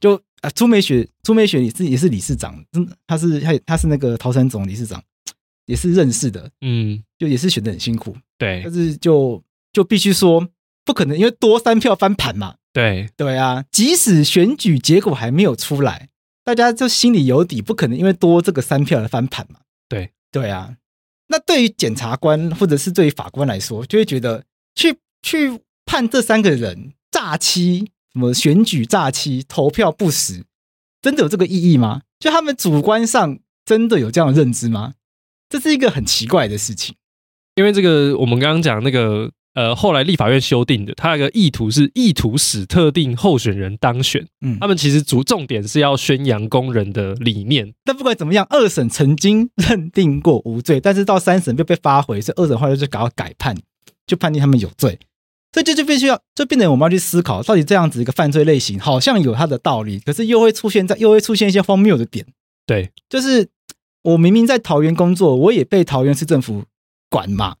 [0.00, 5.02] 就啊，朱美雪，朱美雪也是也是理事长，嗯，他是他他是那个桃山总理事长，
[5.66, 8.62] 也是认识的，嗯，就也是选的很辛苦，对。
[8.64, 10.48] 但是就就必须说
[10.84, 12.56] 不可能，因为多三票翻盘嘛。
[12.72, 16.08] 对对啊，即使选举结果还没有出来，
[16.44, 19.58] 大家就心里有底，不可能因为多这个三票来翻盘嘛。
[19.88, 20.76] 对对啊，
[21.26, 24.44] 那对于检察官或者是对于法官来说，就会觉得
[24.76, 30.44] 去去判这三个人诈欺，什么选举诈欺、投票不实，
[31.02, 32.02] 真的有这个意义吗？
[32.18, 34.94] 就他们主观上真的有这样的认知吗？
[35.48, 36.94] 这是一个很奇怪的事情，
[37.56, 39.30] 因为这个我们刚刚讲那个。
[39.52, 44.24] 呃，后来立法院修订的，它有个意图是意图使特定候选人当选。
[44.42, 47.74] 嗯，他们其实主重点是要宣扬工人的理念。
[47.84, 53.56] 但不管怎么样，二审曾经认定过无罪，但是到三审又被发回，所以二审后来就搞改判，
[54.06, 55.00] 就判定他们有罪。
[55.52, 62.26] 所以这就必须要，就变成我们要去思考，到底这样子一个犯罪类型好像有它的道理，可是又会出现在又会出现一些荒谬的点。
[62.66, 63.48] 对，就是
[64.02, 66.64] 我明明在桃园工作，我也被桃园市政府
[67.08, 67.56] 管嘛。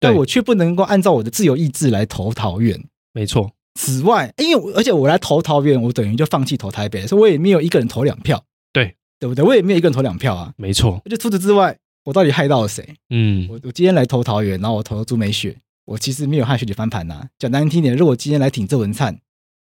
[0.00, 3.52] 但我却不能够按照我的自由意志来投桃园，没错。
[3.74, 9.42] 此外，因为而且我来投桃园，我等于就放弃投台北，所以我也没有一个人投两票，对对不对？
[9.42, 11.00] 我也没有一个人投两票啊，没错。
[11.08, 12.86] 就除此之外，我到底害到了谁？
[13.08, 17.28] 嗯，我我今天来投桃园，然后我投了朱美雪，我其实没有害学姐翻盘呐、啊。
[17.38, 19.18] 讲难听点，如果今天来挺郑文灿，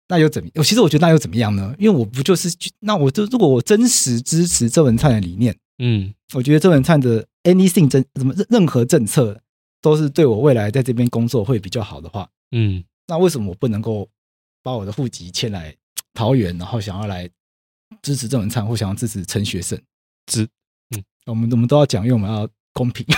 [0.08, 0.50] 那又怎么？
[0.56, 1.76] 我其实我觉得那又怎么样呢？
[1.78, 9.40] 因为我不就是那我就如果我真实支持郑文灿的理念，嗯，我觉得郑文灿的 anything 政什么任任何政策。
[9.84, 14.08] 都是对我未来在这边工作会比较好的话，嗯，那为什么我不能够
[14.64, 15.76] 把我的户籍迁来
[16.14, 17.30] 桃园，然后想要来
[18.02, 19.78] 支持郑文灿，或想要支持陈学圣？
[20.28, 20.48] 支，
[20.96, 23.06] 嗯，我们我们都要讲，因为我们要公平。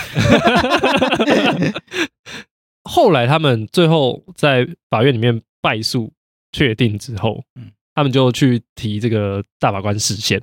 [2.86, 6.12] 后来他们最后在法院里面败诉
[6.52, 10.40] 确定之后，嗯，他们就去提这个大法官释宪。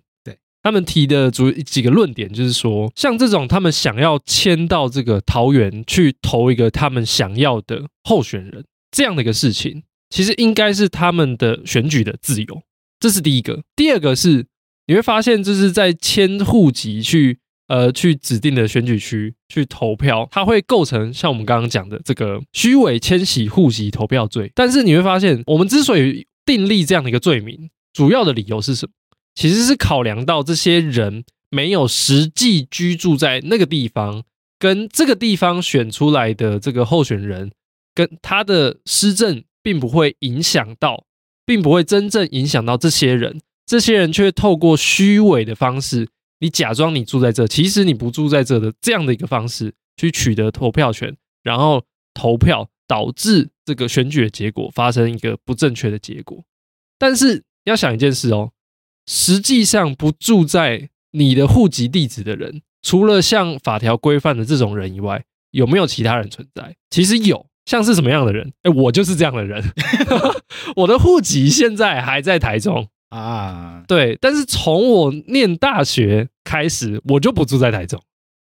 [0.66, 12.62] 他们提的主几个论点就是说，像这种他们想要迁到这个桃园去投一个他们想要的候选人这样的一个事情，其实应该是他们的选举的自由，
[12.98, 13.62] 这是第一个。
[13.76, 14.46] 第二个是
[14.88, 24.52] 你会发现，就是在迁户籍去呃去指定的选举区去投票，它会构成像我们刚刚讲的这个虚伪迁徙户籍投票罪。
[24.54, 28.92] 但是你会发现，我们之所以订立这样的一个罪名，主要的理由是什么？
[29.36, 34.24] 其实是考量到这些人没有实际居住在那个地方，
[34.60, 37.52] 跟这个地方选出来的这个候选人，
[37.96, 41.06] 跟他的施政并不会影响到，
[41.46, 43.40] 并不会真正影响到这些人。
[43.66, 46.10] 这些人却透过虚伪的方式，
[46.44, 56.44] 你假装你住在这，其实你不住在这的这样的一个方式去取得投票权，然后投票，导致这个选举的结果发生一个不正确的结果。
[57.00, 58.52] 但是要想一件事哦。
[59.08, 66.76] 实际上不住在你的户籍地址的人，除了像法条规范的这种人以外，有没有其他人存在？
[66.90, 68.52] 其实有，像是什么样的人？
[68.64, 69.64] 哎，我就是这样的人。
[70.76, 78.02] 我的户籍现在还在台中啊，对，但是从我念大学开始，我就不住在台中。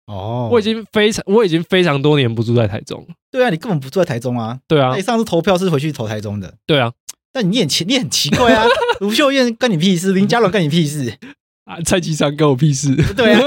[0.07, 3.07] 哦，我已经非常，我已经非常多年不住在台中。
[3.31, 4.59] 对啊，你根本不住在台中啊。
[4.67, 6.53] 对啊，你上次投票是回去投台中的。
[6.67, 6.91] 对啊，
[7.31, 8.65] 但你很奇，你很奇怪啊。
[8.99, 11.17] 卢秀燕干你屁事，林佳龙干你屁事
[11.63, 12.93] 啊，蔡其昌干我屁事。
[13.15, 13.39] 对啊，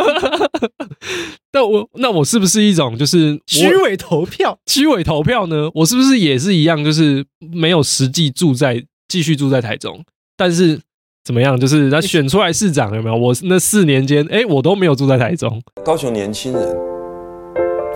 [1.53, 4.59] 那我那我是不是一种就是虚伪投票？
[4.67, 5.71] 虚伪投票呢？
[5.75, 10.03] 我是不是也是一样，就是没有实际住在，继续住在台中，
[10.39, 10.81] 但是。
[11.27, 11.59] 怎么样？
[11.59, 13.17] 就是他选出来市长有没有？
[13.17, 15.61] 我那四年间，哎，我都没有住在台中。
[15.85, 16.63] 高雄年轻人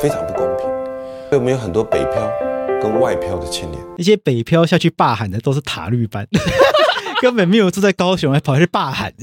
[0.01, 0.67] 非常不公平，
[1.29, 2.29] 所以我们有很多北漂
[2.83, 3.81] 跟外漂的青年。
[3.97, 6.27] 那些北漂下去罢喊的都是塔绿班，
[7.23, 9.15] 根本没有住在高雄，还跑去罢喊。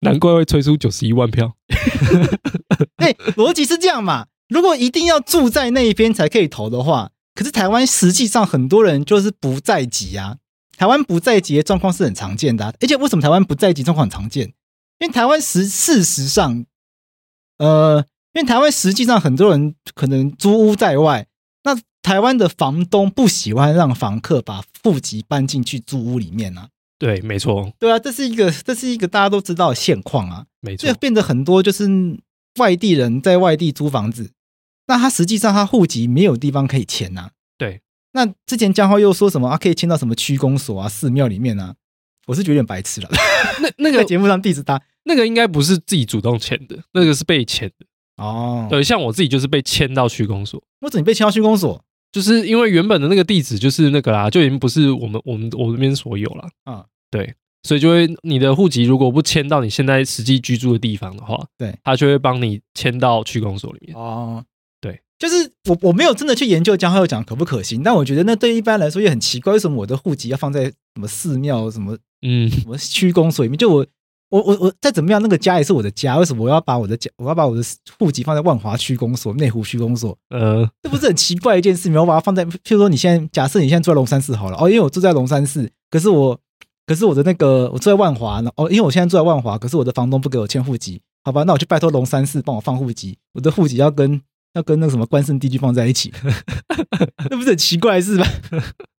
[0.00, 1.54] 难怪会吹出九十一万票。
[3.00, 4.26] 哎，逻辑是这样嘛？
[4.50, 10.36] 如果一定要住在那一边才可以投的话，可是台湾实际上很多人就是不在籍啊。
[10.76, 14.52] 台湾不在籍的状况是很常见的、啊，而且为什么台湾不在籍状况很常见？
[14.98, 16.64] 因为台湾实事实上，
[17.58, 18.04] 呃，
[18.34, 21.26] 因为台湾实际上很多人可能租屋在外，
[21.64, 26.68] 那台湾的房东不喜欢让房客把户籍搬进去租屋里面啊。
[26.98, 27.72] 对，没错。
[27.80, 30.46] 对啊，这是一个这是一个大家都知道的现况啊。
[30.60, 31.88] 没错，就变得很多就是
[32.58, 34.30] 外地人在外地租房子，
[34.86, 37.30] 那他实际上他户籍没有地方可以迁呐、啊。
[38.12, 38.24] 对。
[38.24, 39.56] 那之前江浩又说什么啊？
[39.56, 41.74] 可以迁到什么区公所啊、寺庙里面啊？
[42.26, 43.08] 我是觉得有点白痴了。
[43.60, 47.86] 那那个 在节目上地址搭，那个应该不是自己主动迁的，那个是被迁的。
[48.22, 50.62] 哦，对，像我自己就是被迁到区公所。
[50.80, 51.82] 为什么你被迁到区公所？
[52.12, 56.46] 就是因为原本的那个地址就是那个啦，就已经不是我们我们我这边所有了。
[56.64, 63.96] 啊，对，所以就会你的户籍如果不迁到你现在实际居住的地方的话，对，他就会帮你迁到区公所里面。
[63.96, 64.44] 哦。
[65.22, 73.56] 就是我我没有真的去研究江浩又讲可不可行，但我觉得那对一般来说也很奇怪，为什么我的户籍要放在什么寺庙、什么嗯什么区公所里面？
[73.56, 73.86] 就我
[74.30, 77.62] 我我我再怎么样，那个家也是我的家，为什么我要把我的家我要把我的
[77.96, 80.18] 户籍放在万华区公所、内湖区公所？
[80.30, 82.00] 呃，这不是很奇怪一件事吗？
[82.00, 86.36] 我把它放在，譬如说你现在假设你现在住在龙山寺好了，哦，因为我住在龙山寺，可是我
[86.84, 94.20] 可是我的那个我住在万华呢，哦，因为我现在住在万华，可是我的房东不给我迁户籍，好吧，那我就拜托龙山寺帮我放户籍，我的户籍要跟。
[94.54, 96.12] 要跟那个什么关圣帝君放在一起，
[97.30, 98.26] 那不是很奇怪是吧？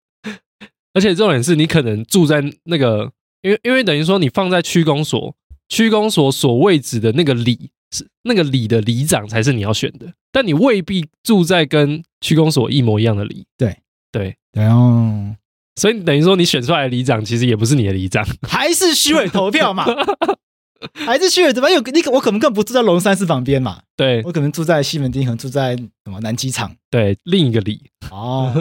[0.94, 3.10] 而且重点是你可能住在那个，
[3.42, 5.34] 因为因为等于说你放在区公所，
[5.68, 13.46] 区公所所位置的那个里是那个里的里长才是你要选的，但你未必住在跟区公所一模一样的里。
[13.58, 13.76] 对
[14.12, 15.34] 对对哦，
[15.76, 19.84] 所以等于说你选出来的里长其实也不是你的里长，还是虚伪投票嘛。
[20.92, 22.02] 还是去了怎么有你？
[22.08, 23.82] 我可能更不住在龙山寺旁边嘛。
[23.96, 26.74] 对，我可能住在西门町，可能住在什么南机场。
[26.90, 28.52] 对，另一个里哦。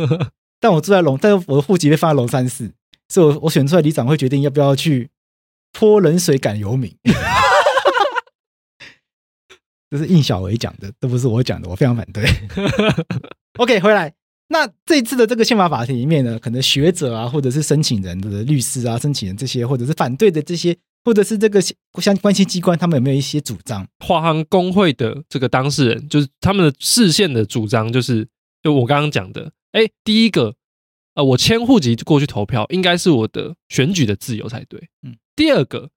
[0.59, 2.71] 但我住在龙，但是我的户籍被放在龙山寺，
[3.09, 5.09] 所以我我选出来里长会决定要不要去
[5.73, 6.95] 泼冷水赶游民。
[9.91, 12.23] 这是应小维讲的，这不是我讲的，我非常反对。
[13.57, 14.13] OK，回来。
[14.47, 20.77] 那这一次的这个宪法法庭里面呢，可能学者啊，或者是申请人的律师啊，申请人这些，或者是反对的这些。
[21.03, 23.85] 或者是这个相关系机关，他们有没有一些主张？
[23.99, 28.27] 华航工会的这个当事人，就是他们的视线的主张，就是
[28.61, 30.55] 就我刚刚讲的，哎，第一个，
[31.15, 34.89] 呃，我迁户籍过去投票，应该是我的选举的自由才对。
[35.01, 35.89] 嗯，第二个，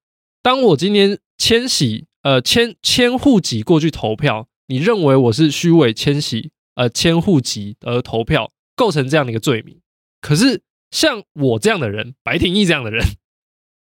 [0.43, 9.79] 当我今天迁徙，呃，迁迁户籍过去投票，你认为我是虚伪迁徙，呃，迁户籍而投票，构成这样的一个罪名？
[10.19, 13.03] 可是像我这样的人，白廷义这样的人。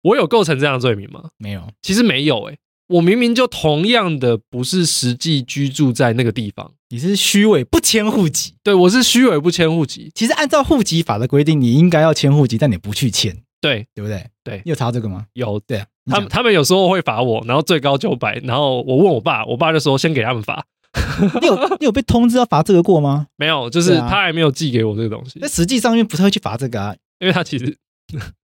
[0.06, 1.30] 我有构成这样的罪名吗？
[1.38, 2.60] 没有，其实没有诶、欸。
[2.88, 8.54] 我明明就同样的不是实际居住在那个地方，你是虚伪不迁户籍。
[8.64, 10.12] 对，我是虚伪不迁户籍。
[10.14, 14.24] 其实按照户籍法的规定，你应该要迁户籍，但你不去迁，对对不对？
[14.44, 15.26] 对，你有查这个吗？
[15.34, 15.88] 有，对啊。
[16.06, 20.64] 他们他们有时候会罚我，然后最高九百，然后我问我爸，我爸就说先给他们罚。
[21.42, 23.26] 你有你有被通知要罚这个过吗？
[23.38, 25.40] 没有，就是他还没有寄给我这个东西。
[25.42, 27.76] 那实际上面不太会去罚这个啊，因为他其实。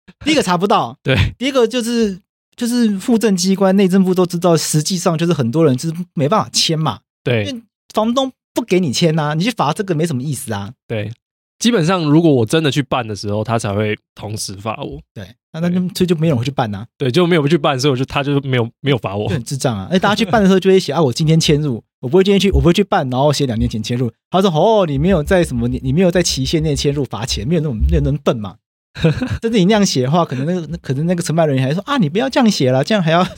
[0.24, 2.18] 第一个查不到，对；第一个就是
[2.56, 7.62] 就是户政机关、内政部都知道，实际上就是很多人就是没办法签嘛，对，因为
[7.94, 11.12] 房东不给你签呐，你去罚这个没什么意思啊，对。
[11.58, 15.24] 基本上，如果我真的去办的时候，他才会同时罚我，对。
[15.52, 19.86] 那那就所以就没有人会去办呐，对，就没有去办，所以我就他就没有没有罚我，就很智障啊！
[19.88, 24.10] 哎，大家去办的时候就会写 啊，我今天迁入，我不会今天去，我不会去办，然后写两年前迁入。
[24.28, 28.56] 他说哦，你没有在什么你你没有在期限内迁入，罚钱，没有那种没有那么笨嘛。
[29.40, 33.26] 真的你那样写的话，可能那个可能那个承办人员还说啊，你不要这样写了，这样还要。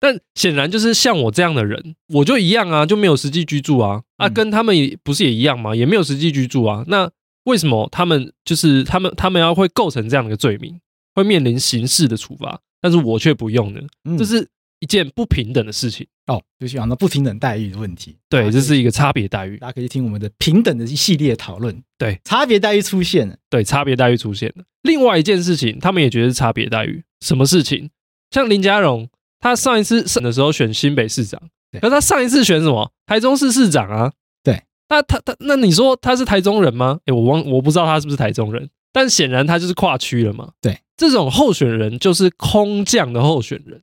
[0.00, 5.74] 但显然就是像我这样的人，我就一样啊，就没有实际居住啊，啊，跟他们也不是也一样吗？
[5.74, 6.84] 也没有实际居住啊。
[6.88, 7.10] 那
[7.44, 10.78] 为什么他们就是他们他们要会构成这样的一个罪名，
[11.14, 13.80] 会面临刑事的处罚，但是我却不用呢？
[14.18, 14.46] 就是
[14.84, 18.18] 一件不平等的事情哦，就是讲到不平等待遇的问题。
[18.28, 19.56] 对，这是一个差别待遇。
[19.56, 21.82] 大家可以听我们的平等的一系列讨论。
[21.96, 23.34] 对，差别待遇出现了。
[23.48, 24.64] 对，差别待遇出现了。
[24.82, 27.02] 另外一件事情，他们也觉得是差别待遇。
[27.22, 27.88] 什么事情？
[28.30, 29.08] 像林佳荣，
[29.40, 31.40] 他上一次选的时候选新北市长，
[31.80, 32.92] 可是他上一次选什么？
[33.06, 34.12] 台中市市长啊。
[34.42, 36.98] 对，那他他那你说他是台中人吗？
[37.06, 40.52] 诶，我忘我不知道他是不是台中人，但显然他就是跨区了嘛。
[40.60, 43.80] 对，这种候选人就是空降的候选人。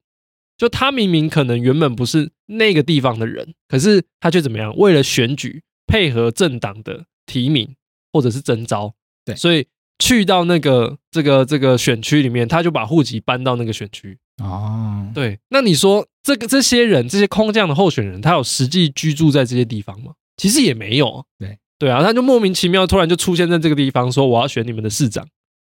[0.62, 4.72] 就他明明可能原本不是那个地方的人，可是他却怎么样？
[4.78, 7.76] 为了选举配合政党的提名
[8.14, 8.94] 或者是征召，
[9.26, 9.66] 对，所以
[9.98, 14.20] 去到那个这个这个选区里面，他就把户籍搬到那个选区。
[14.38, 20.14] 哦，对，那你说这个这些人这些空降的候选人，他有实际居住在这些地方吗？
[20.38, 21.26] 其实也没有。
[21.40, 25.28] 对对啊，他就莫名其妙突然就出现在这个地方，说我要选你们的市长。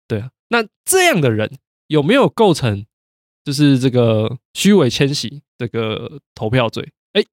[0.10, 1.50] 对啊，那这样的人
[1.88, 2.86] 有没有构成？
[3.44, 7.24] 就是这个虚伪迁徙这个投票罪，哎，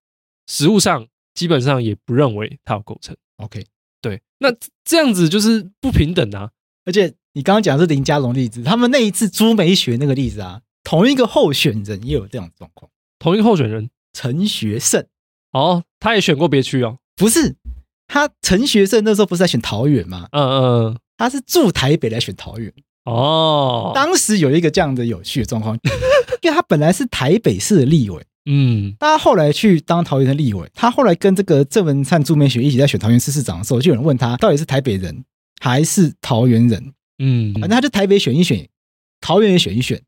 [0.47, 3.17] 实务上基本上也不认为它有构成。
[3.37, 3.65] OK，
[4.03, 4.49] 对，那
[4.85, 6.51] 这样子就是不平等啊！
[6.85, 12.91] 而且你刚刚讲的是林佳龙例子，他们那一次朱梅雪那个例子啊，同一个候选人也有这样的状况。
[13.19, 15.07] 同一个候选人陈学圣，
[15.53, 16.99] 哦，他也选过别区哦？
[17.17, 17.55] 不是，
[18.07, 20.29] 他陈学圣那时候不是在选桃园吗？
[20.33, 22.73] 嗯嗯，他是住台北来选桃园。
[23.05, 25.77] 哦，当时有一个这样的有趣的状况，
[26.43, 35.25] 因为他本来是台北市的立委，嗯，他后来去当桃园的立委，他后来跟这个郑文灿、朱美雪一起在选桃园市市长的时候，就有人问他到底是台北人
[35.61, 38.69] 还是桃园人，嗯，反正他就台北选一选，
[39.21, 40.01] 桃园也选一选，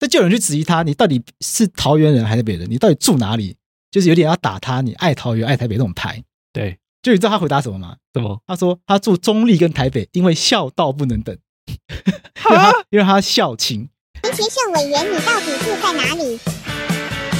[0.00, 2.70] 那就有人去质疑他，你到底是桃园人还是台北人？
[2.70, 3.56] 你到底住哪里？
[3.90, 6.22] 就是有点要打他，你爱桃园爱台北这种牌。
[6.52, 7.96] 对，就你知道他回答什么吗？
[8.12, 8.42] 什么？
[8.46, 11.36] 他说他住中立跟台北，因为孝道不能等。
[12.48, 13.88] 因为他因为他孝亲。
[14.22, 16.38] 陈学圣委员，你到底住在哪里？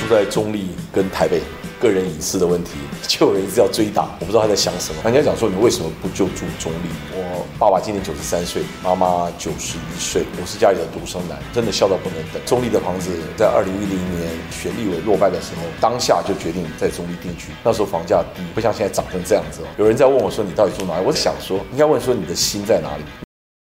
[0.01, 1.43] 住在中立跟台北，
[1.81, 2.73] 个人隐私的问题，
[3.07, 5.03] 就有人一直要追打，我不知道他在想什么。
[5.05, 6.89] 人家讲说，你为什么不就住中立？
[7.13, 12.41] 我爸爸今年九十三岁，妈妈九十一岁，我是家里的独生男，真的笑到不能等。
[12.47, 17.49] 中立的房子在二零一零年选立委落败的时候，当下就决定在中立定居。
[17.65, 19.67] 那时候房价低，不像现在涨成这样子哦。
[19.77, 21.05] 有人在问我说，你到底住哪里？
[21.05, 23.03] 我想说，应该问说你的心在哪里。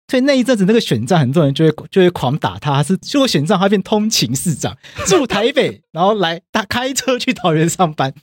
[0.09, 8.15] 所以那一阵子，那个选战，很多人就会就会狂打他，是结果选战他变通勤市长， 住台北，然后来他开车去桃园上班。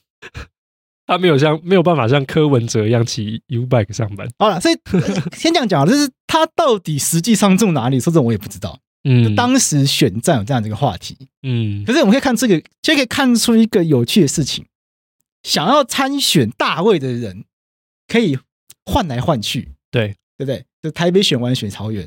[1.06, 4.28] 他没有像没有办法像柯文哲一样骑 U-Bike 上班。
[4.40, 4.76] 好了，所以
[5.38, 8.00] 先这样讲，就是他到底实际上住哪里？
[8.00, 8.80] 说这我也不知道。
[9.08, 11.16] 嗯，当时选战有这样的一个话题。
[11.44, 14.66] 嗯，可是我们可以看这个，就可以看出一个有趣的事情：
[15.44, 17.46] 想要参选大位的人，
[18.08, 18.40] 可以
[18.84, 19.74] 换来换去。
[19.92, 20.16] 对。
[20.38, 20.66] 对不对？
[20.86, 22.04] 就台北选完选桃园，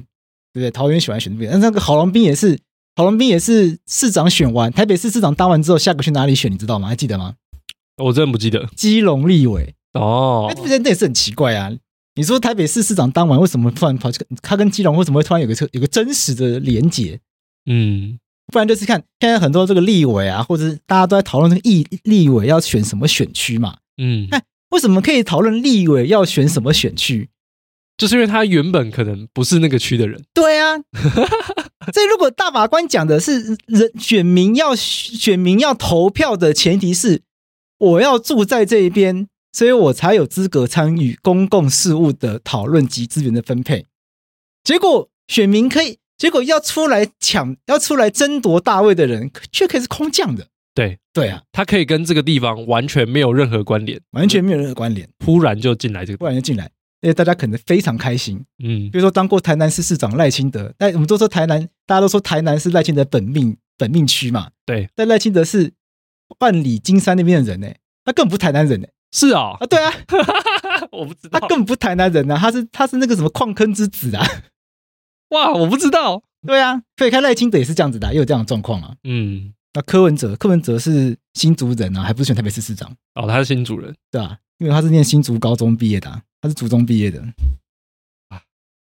[0.52, 0.70] 对不对？
[0.70, 1.50] 桃园选完选那边。
[1.50, 2.56] 那那个郝龙斌也是，
[2.94, 6.48] 郝龙斌也是市长选完，台北市市长当完之后，下个去哪里选？
[6.48, 6.86] 你知道吗？
[6.86, 7.34] 还记得吗？
[7.96, 8.68] 我真的不记得。
[8.76, 11.72] 基隆立委哦，那，这这也是很奇怪啊！
[12.14, 14.24] 你说台北市市长当完，为什么突然跑去？
[14.42, 17.18] 他跟基隆为什么会突然有个有个真实的连结？
[17.66, 18.16] 嗯，
[18.52, 23.78] 不然就是看现在很多这个立委啊，或者是大家都在讨论这个议立委要选什么选区嘛？
[23.96, 27.28] 嗯，那为什么可以讨论立委要选什么选区？
[27.98, 30.78] 就是因为他原本可能不是那个区的人，对啊，
[31.92, 37.20] 所以如果大法官讲的是人选民要选民要投票的前提是
[37.78, 43.84] 我要住在这一边，所以我才有资格参与公共事务的讨论及资源的分配。
[44.62, 50.46] 结果选民可以，结果要出来抢要出来争夺大位的人，却可以是空降的。
[50.74, 50.98] 对。
[51.12, 56.70] 对啊，他可以跟这个地方完全没有任何关联，完全没有任何关联，突然就进来这个，突然就进来。
[57.00, 65.72] 因为大家可能非常开心，嗯，比如说当过台南市市长赖清德，但我们都说台南，大家都说台南是赖清德本命本命区嘛，对，但赖清德是
[66.40, 67.68] 万里金山那边的人呢，
[68.04, 69.92] 他更不是台南人呢，是啊，啊，对啊，
[70.92, 74.26] 我不知道，他更不台南人啊，他是他是那个什么矿坑之子啊，
[75.30, 87.22] 哇，我不知道，对啊，可以看赖清德也是这样子的，也有这样的状况啊，嗯，那柯文哲，柯文哲是新竹人啊，还不是选台北市市长，哦，他是新竹人，对啊，因为他是念新竹高中毕业的，啊，他是初中毕业的。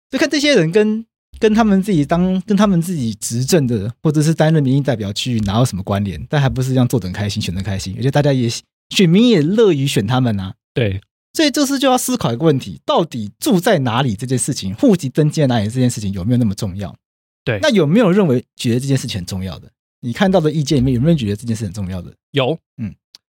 [0.10, 1.06] 就看这些人跟
[1.40, 6.26] 跟他们自己当跟他们自己执政的，或者是担任民意代表区域哪有什么关联？
[6.30, 8.50] 但还不是这样做得很开心，选得开心，而且大家也
[8.90, 10.56] 选民也乐于选他们啊。
[10.74, 11.02] 对，
[11.34, 16.96] 所以这次就要思考一个问题：到底住在哪里这件事情，户籍登记在哪里这件事情有没有那么重要？
[17.44, 19.70] 对，那有没有认为觉得这件事情很重要的？
[20.00, 22.14] 你看到的意见里面有没有觉得这件事很重要的？
[22.32, 22.96] 有，嗯，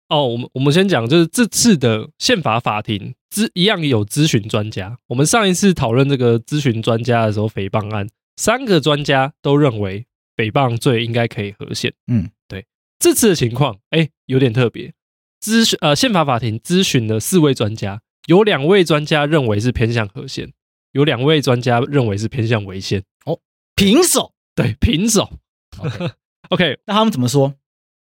[0.09, 4.97] 哦，我们我们先讲，就是这次的宪法法庭咨一样有咨询专家。
[5.07, 11.93] 我们上一次讨论这个咨询专家的时候，诽谤案，三个专家都认为诽谤罪应该可以合宪。
[12.07, 12.65] 嗯，对，
[12.97, 14.93] 这次的情况，哎，有点特别。
[15.39, 20.51] 咨询呃，宪法法庭咨询了四位专家，有两位专家认为是偏向合宪，
[20.91, 23.03] 有两位专家认为是偏向违宪。
[23.25, 23.39] 哦，
[23.75, 25.29] 平手，对，平手。
[25.77, 26.09] OK，,
[26.49, 27.53] okay 那他们怎么说？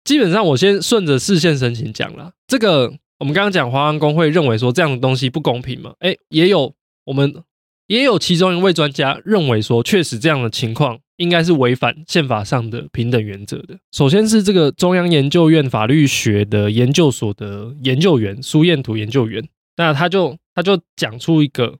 [0.03, 2.33] 基本上，我先顺着视线申请讲了。
[2.47, 5.93] 这个我们刚刚讲，华安工会认为说这样的东西不公平嘛？
[5.99, 6.73] 哎，也有
[7.05, 7.33] 我们
[7.87, 13.77] 也有其中一位专家认为说，确实这样的情况应该是违反宪法上的平等原则的。
[13.91, 19.47] 首先是这个中央研究院法律学的研究所的研究员苏彦图研究员，
[19.77, 21.77] 那他就他就讲出一个，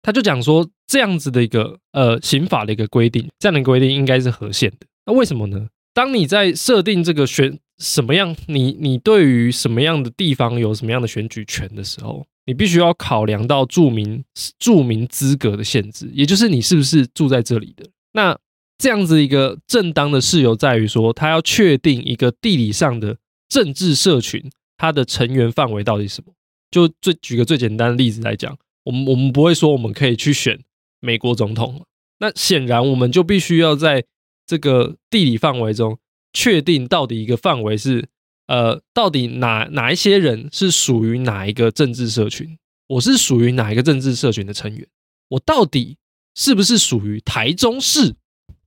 [0.00, 4.86] 他就讲说这样子的一个呃刑法的一个规定，这样的规定应该是合宪的。
[5.04, 5.68] 那为什么呢？
[5.96, 14.22] 当你在设定这个选什么样，你你对于什么样的地方有什么样的选举权的时候，你必须要考量到住民
[14.58, 17.86] 住民资格的限制，也就是你是不是住在这里的。
[18.12, 18.38] 那
[18.76, 23.16] 这样子一个正当的事由在于说，他要确定一个地理上的
[23.48, 26.34] 政治社群，它的成员范围到底什么。
[26.70, 30.60] 就最举个最简单的例子来讲，我们我们不会说我们可以去选
[31.00, 31.86] 美国总统，
[32.18, 34.04] 那显然我们就必须要在
[34.46, 35.98] 这个地理范围中
[36.32, 38.08] 确定到底一个范围是
[38.46, 42.56] 呃，到底哪哪一些人是属于哪一个政治社群？
[42.86, 44.86] 我是属于哪一个政治社群的成员？
[45.28, 45.98] 我到底
[46.36, 48.14] 是不是属于台中市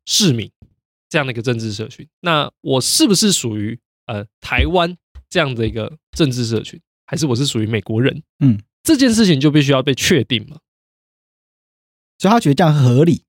[0.06, 0.52] 市民
[1.08, 2.06] 这样的一个政治社群？
[2.20, 4.98] 那我是不是属于呃台湾
[5.30, 6.82] 这样的一个政治社群？
[7.06, 8.22] 还是我是属于美国人？
[8.40, 10.58] 嗯，这件事情就必须要被确定嘛。
[12.18, 13.24] 所以他觉得这样合理。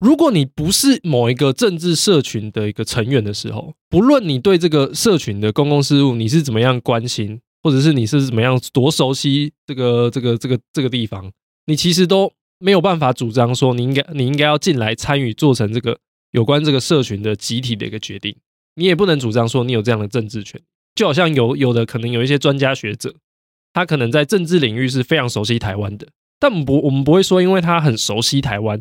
[0.00, 11.30] 如果你不是某一个政治社群的一个成员的时候，不论你对这个社群的公共事务你是怎么样关心，或者是你是怎么样多熟悉这个这个这个这个地方，
[11.66, 15.98] 你其实都没有办法主张说你应该你应该要进来参与做成这个
[16.30, 18.34] 有关这个社群的集体的一个决定，
[18.76, 20.58] 你也不能主张说你有这样的政治权。
[20.94, 23.14] 就好像有有的可能有一些专家学者，
[23.74, 28.80] 他可能在政治领域是非常熟悉台湾的，但我们不我们不会说因为他很熟悉台湾。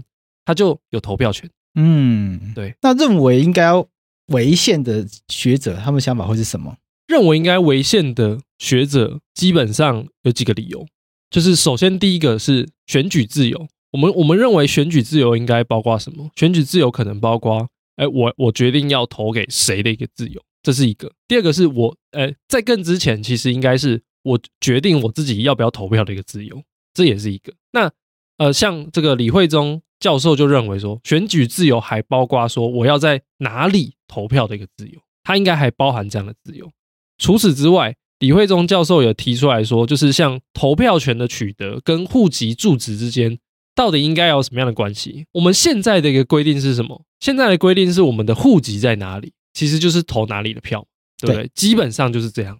[0.49, 1.47] 他就有投票权。
[1.75, 2.73] 嗯，对。
[2.81, 3.87] 那认为应该要
[4.29, 6.75] 违宪的学者，他们想法会是什么？
[7.05, 10.87] 认为应该违宪的学者，基本上有几个理由。
[11.29, 13.67] 就是首先第一个是选举自由。
[13.91, 16.31] 我们我们认为选举自由应该包括什么？
[16.35, 21.11] 选举自由可能包括，哎，我我决定要投给谁的一个自由，这是一个。
[21.27, 26.63] 第二个是我，哎，在更之前，其实应该是我决定我自己要不要投票的一个自由，
[26.95, 27.53] 这也是一个。
[27.71, 27.91] 那
[28.39, 29.81] 呃，像这个李慧忠。
[29.99, 36.71] 教授就认为说，选举自由还包括说我要在哪里投票的一个自由，它应该还包含这样的自由。
[37.17, 43.37] 除此之外，李慧忠教授也提出来说，就是像投票权的取得跟户籍住址之间，
[43.75, 45.25] 到底应该要有什么样的关系？
[45.33, 47.03] 我们现在的一个规定是什么？
[47.19, 50.87] 现在的规定是我们的户籍在哪里，其实就是投哪里的票，
[51.19, 51.43] 对不对？
[51.43, 51.51] 对。
[51.53, 52.57] 基本上就是这样。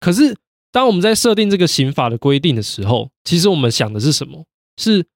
[0.00, 0.36] 可是
[0.72, 4.44] 当我们在设定这个刑法的规定的时候，其实我们想的是什么？
[4.76, 5.06] 是。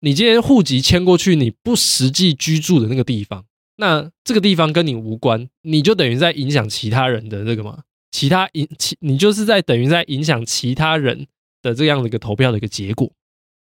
[0.00, 3.44] 你今天户籍迁过去，你不实际居住的那个地方，
[3.76, 7.82] 那这个地方跟你无关，你就等于在影响其他人的这个嘛？
[8.10, 11.26] 其他影其你就是在等于在影响其他人
[11.60, 13.10] 的这样的一个投票的一个结果。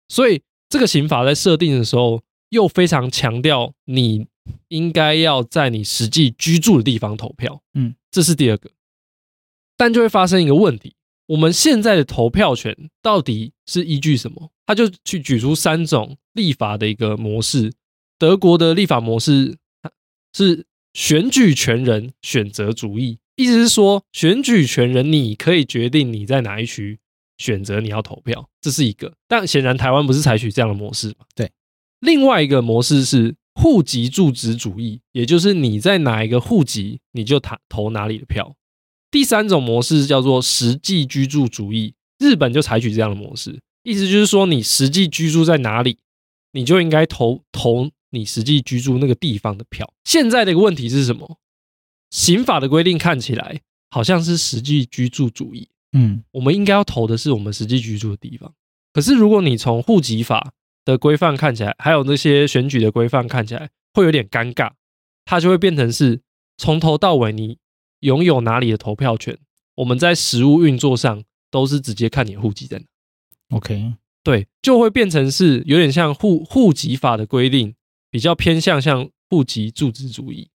[0.09, 4.27] 所以这个刑法在设定的时候，又非常强调你
[4.69, 7.63] 应该要在你实际居住的地方投票。
[7.75, 8.71] 嗯，这是第二个，
[9.77, 10.97] 但就会发生一个问题。
[11.27, 14.51] 我们现在的投票权到底是依据什么？
[14.67, 17.73] 他就去举出三种立法的一个模式。
[18.19, 19.57] 德国的立法模式
[20.33, 26.99] 是选举权人选择主义，意思是说，选举权人你可以决定你在哪一区
[27.37, 29.15] 选择你要投票，这是一个。
[29.27, 31.27] 但显然台湾不是采取这样的模式嘛？
[31.35, 31.51] 对。
[32.01, 38.55] 另外一个模式是户籍住址主义，也就是你在哪一个户籍，你就投投哪里的票。
[39.11, 45.99] 第三种模式叫做实际居住主义，日本就采取这样的模式，意思就是说，你实际居住在哪里，
[46.51, 49.93] 你就应该投投你实际居住那个地方的票。
[50.03, 51.39] 现在的一个问题是什么？
[52.11, 53.61] 刑法的规定看起来
[53.91, 58.53] 好像是实际居住主义，嗯，我们应该要投的是我们实际居住的地方。
[58.93, 60.53] 可是如果你从户籍法
[60.85, 64.73] 的规范看起来，还有那些选举的规范看起来，会有点尴尬，
[65.25, 66.21] 它就会变成是
[66.57, 67.59] 从头到尾你。
[68.01, 69.39] 拥有哪里的投票权？
[69.77, 72.85] 我们在实务运作上都是直接看你户籍在哪。
[73.51, 77.75] OK，对，就会变成是有点像户户籍法的规定，
[78.11, 80.49] 比较偏向像户籍住址主义。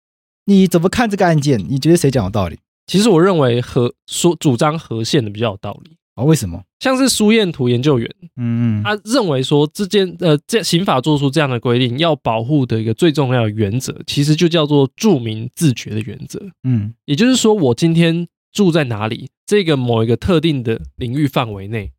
[0.46, 1.58] 你怎么看这个案件？
[1.68, 2.58] 你觉得谁讲有道理？
[2.86, 6.24] 其实我认为和说主张和宪的比较有道理啊、哦？
[6.24, 6.62] 为什么？
[6.78, 16.40] 像是苏彦图研究员，嗯，他认为说这件呃，这刑法做出这样的规定，要保护的一个最重要的原则，其实就叫做住民自觉的原则。
[16.62, 21.90] 嗯，也就是说，我今天住在哪里，这个某一个特定的领域范围内，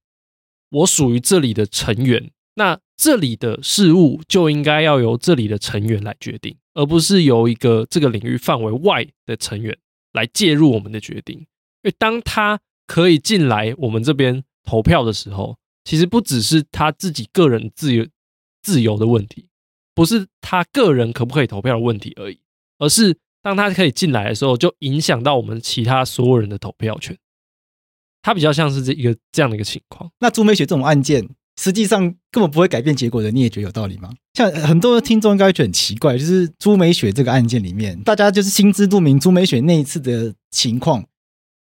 [0.70, 9.78] 我属于这里的成员，那这里的事务就应该要由这里的成员来决定，而不是由一个这个领域范围外的成员。
[10.14, 11.48] 来介入我们的决定，因
[11.84, 18.08] 为当他可以进来我们这边投票的时候，其实不只是他自己个人自由
[18.64, 19.48] 自由的问题，
[19.94, 22.40] 不是他个人可不可以投票的问题而已，
[22.80, 27.16] 而是当他可以进来的时候，就影响到我们其他所有人的投票权。
[28.28, 30.12] 他比较像是这一个这样的一个情况。
[30.20, 31.26] 那朱美雪这种案件，
[31.62, 34.10] 实际上根本不会改变结果的，你也觉得有道理吗？
[34.34, 41.06] 像很多听众应该会觉得很奇怪，就是朱美雪这个案件里面，大家就是心知肚明，朱美雪那一次的情况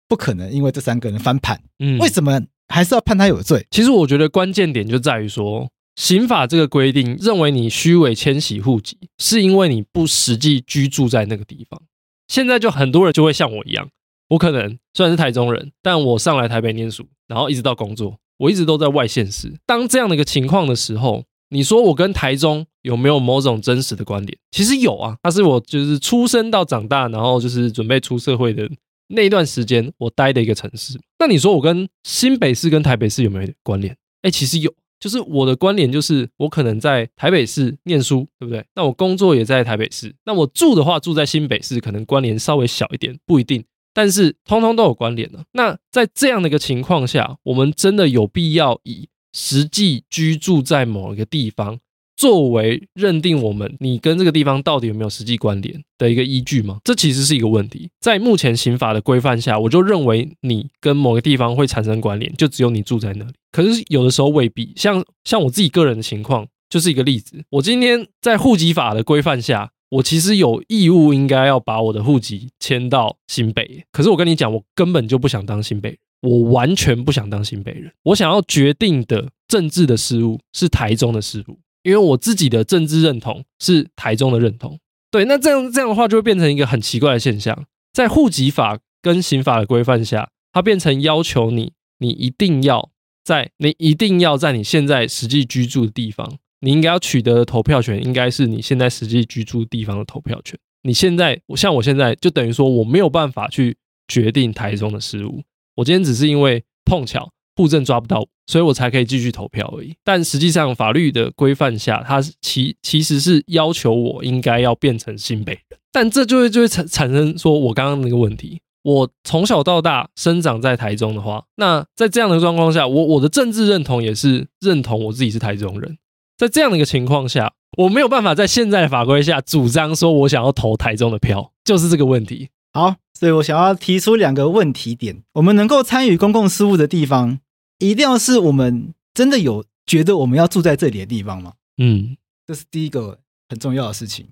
[0.07, 3.67] 不可能因为这三个人翻盘，嗯，为什么还是要判他有罪？
[3.73, 11.83] 其实我觉得关键点就在于说，刑法这个规定认为你虚伪迁徙户籍，是因为你不实际居住在那个地方。
[12.29, 13.89] 现在就很多人就会像我一样，
[14.29, 19.53] 我可能虽然是台中人，但我上来台北念书，然后一直到工作，我一直都在外县市。
[19.67, 24.37] 当这样的一个情况的时候，你说我跟台中有没有某种真实的关联？
[24.51, 28.69] 其实有啊，它是我就是出生到长大，然后就是准备出社会的
[29.09, 30.99] 那一段时间我待的一个城市。
[31.19, 33.97] 那你说我跟新北市跟台北市有没有关联？
[34.23, 38.65] 哎，其实有，就是我的关联就是我可能在台北市念书，对不对？
[38.75, 43.63] 那我工作也在台北市，那我住的话住在新北市，可能关联稍微小一点，不一定，
[43.95, 45.45] 但是通通都有关联的。
[45.53, 51.79] 那在这样的一个情况下，我们真的有必要以实际居住在某一个地方，
[52.17, 56.79] 作为认定我们你跟这个地方到底有没有实际关联的一个依据吗？
[56.85, 57.89] 这其实是一个问题。
[58.01, 63.33] 在目前刑法的规范下，我就认为你跟某个地方会产生关联，就只有你住在那里。
[63.51, 64.73] 可是有的时候未必。
[64.77, 67.45] 像像我自己个人的情况，就是一个例子。
[67.51, 73.85] 我今天在户籍法的规范下，我其实有义务应该要把我的户籍迁到新北。
[73.93, 75.99] 可是我跟你讲，我根本就不想当新北人。
[76.23, 84.79] 我完全不想当新北人，我想要决定的政治的事物是台中的事务，因为我自己的政治认同是台中的认同。
[85.11, 92.91] 对，那这样这样的话就会变成一个很奇怪的现象，在户籍法跟刑法的规范下，它变成要求你，你一定要
[93.23, 100.59] 在你一定要在你现在实际居住的地方，你应该要取得的投票权应该是你现在实际居住地方的投票权。
[100.83, 103.77] 你现在，像我现在就等于说我没有办法去
[104.09, 105.43] 决定台中的事务。
[105.77, 109.95] 我今天只是因为碰巧户政抓不到，所以我才可以继续投票而已。
[110.03, 115.79] 但实际上，法律的规范下，它其其实是要求我应该要变成新北人。
[115.93, 125.99] 但这就会就会产产生说我刚刚那个问题：我从小到大生长在台中的话，那在这样的状况下，我我的政治认同也是认同我自己是台中人。
[126.37, 132.51] 在这样的一个情况下，我没有办法在现在的法规下主张说我想要投台中的票，就是这个问题。
[132.73, 137.39] 好，所以我想要提出两个问题点：我们能够参与公共事务的地方，
[137.79, 141.53] 一定要是我们真的有觉得我们要住在这里的地方吗？
[141.79, 142.17] 嗯，
[142.47, 144.31] 这是第一个很重要的事情。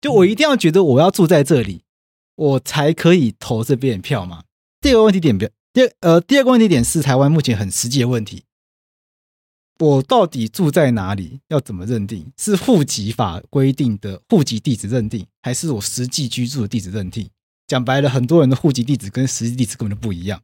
[0.00, 1.82] 就我一定要觉得我要住在这里，
[2.36, 4.42] 我才可以投这边的票吗？
[4.80, 5.36] 第二个问题点，
[5.72, 8.44] 第二呃，第二个问题点是台湾目前很实际的问题：
[9.78, 11.40] 我到底住在哪里？
[11.48, 12.26] 要怎么认定？
[12.36, 17.28] 是户籍法规定的户籍地址认定，还是我实际居住的地址认定？
[17.66, 20.40] 讲白了，很多人的户籍地址跟实际地址根本就不一样。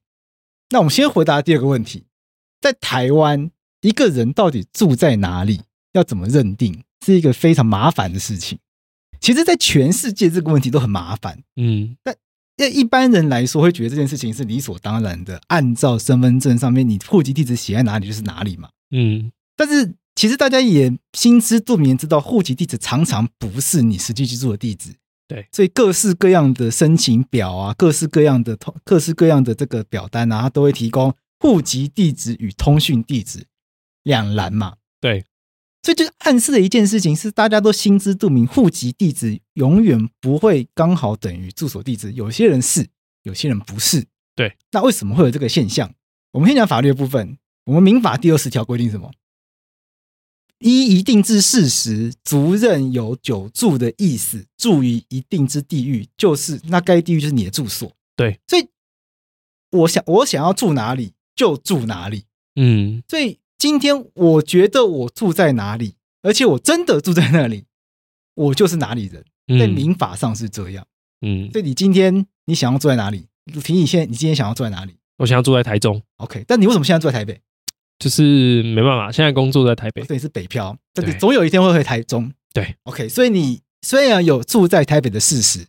[0.70, 2.04] 那我们先回答第二个问题：
[2.60, 5.62] 在台湾，一个人到底住在哪里，
[5.92, 8.58] 要怎么认定，是一个非常麻烦的事情。
[9.20, 11.42] 其实，在全世界这个问题都很麻烦。
[11.56, 12.14] 嗯，但
[12.56, 18.68] 对一般人来说，会觉得这件事情是理所当然的，按照身份证上面你户籍地址写在哪里就是哪里嘛。
[18.96, 24.94] 嗯，但是其实大家也心知肚明，知道户籍地址常常不是你实际居住的地址。
[25.26, 33.44] 对，所以各式各样的申请表啊，各式各样的通， 各式各样的这个表单啊，它都会提供户籍地址与通讯地址
[34.04, 34.76] 两栏嘛。
[35.00, 35.24] 对，
[35.82, 42.12] 所以就暗示的一件事情是，大家都心知肚明，户籍地址永远不会刚好等于住所地址。
[42.12, 42.86] 有些人是，
[43.24, 44.06] 有些人不是。
[44.36, 45.92] 对，那为什么会有这个现象？
[46.32, 47.36] 我们先讲法律的部分。
[47.64, 49.10] 我们民法第二十条规定什么？
[50.58, 57.92] 依一定之事实，足任有久住的意思，住于一定之地域，就是那该地域就是你的住所。
[58.16, 58.68] 对，所以
[59.70, 62.24] 我想我想要住哪里就住哪里。
[62.54, 67.64] 嗯，所以今天我觉得我住在哪里，而且我真的住在那里，
[68.34, 69.24] 我就是哪里人。
[69.58, 70.86] 在民法上是这样。
[71.20, 73.26] 嗯，所以你今天你想要住在哪里？
[73.62, 76.00] 提你现在你今天想要住在哪里我想要住在台中。
[76.16, 77.38] ？OK，但你为什么现在住在台北？
[77.98, 80.04] 就是没办法，现在工作在台北。
[80.04, 82.32] 所以是北漂，但对你总有一天会回台中。
[82.52, 85.66] 对，OK，所以你虽然有住在台北的事实，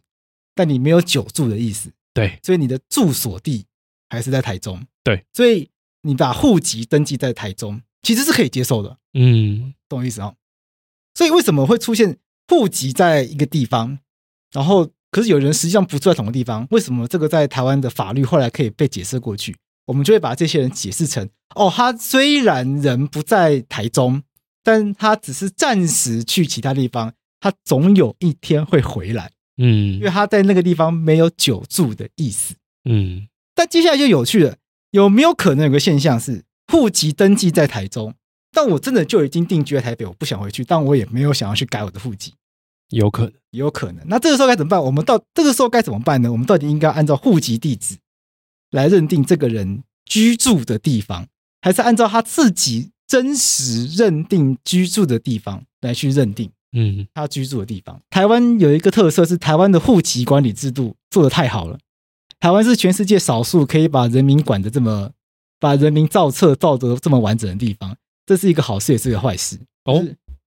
[0.54, 1.92] 但你没有久住的意思。
[2.14, 3.66] 对，所以你的住所地
[4.10, 4.86] 还是在台中。
[5.04, 5.70] 对，所以
[6.04, 10.36] 你把户籍登记在台中，其实是可以接受的，嗯，懂我意思哦？
[11.14, 12.18] 所以为什么会出现
[12.48, 14.00] 户籍在一个地方，
[14.52, 16.68] 然后可是有人实际上不住在同个地方？
[16.72, 19.56] 为什么这个在台湾的法律后来可以被解释过去？
[19.86, 24.24] 我们就会把这些人解释成：哦，他虽然人不在台中，
[24.64, 29.32] 但他只是暂时去其他地方，他总有一天会回来。
[29.58, 32.56] 嗯因为他在那个地方没有久住的意思。
[32.90, 34.58] 嗯，但接下来就有趣了，
[34.92, 38.14] 有没有可能有个现象是户籍登记在台中，
[38.52, 42.34] 但我真的就已经定居在台北，我不想回去，但我也没有想要去改我的户籍，
[42.90, 43.34] 有可能。
[43.52, 44.04] 有可能。
[44.10, 44.84] 那这个时候该怎么办？
[44.84, 46.30] 我们到这个时候该怎么办呢？
[46.30, 47.96] 我们到底应该按照户籍地址
[48.72, 51.26] 来认定这个人居住的地方，
[51.66, 56.52] 还是按照他自己真实认定居住的地方来去认定？
[56.78, 58.00] 嗯他居住的地方。
[58.12, 61.80] 台湾有一个特色是台湾的户籍管理制度做得太好了。
[62.40, 65.10] 台湾是全世界少数可以把人民管得这么、
[65.60, 67.98] 把人民造册造得这么完整的地方。
[68.28, 69.58] 这是一个好事，也是一个坏事。
[69.86, 70.06] 哦，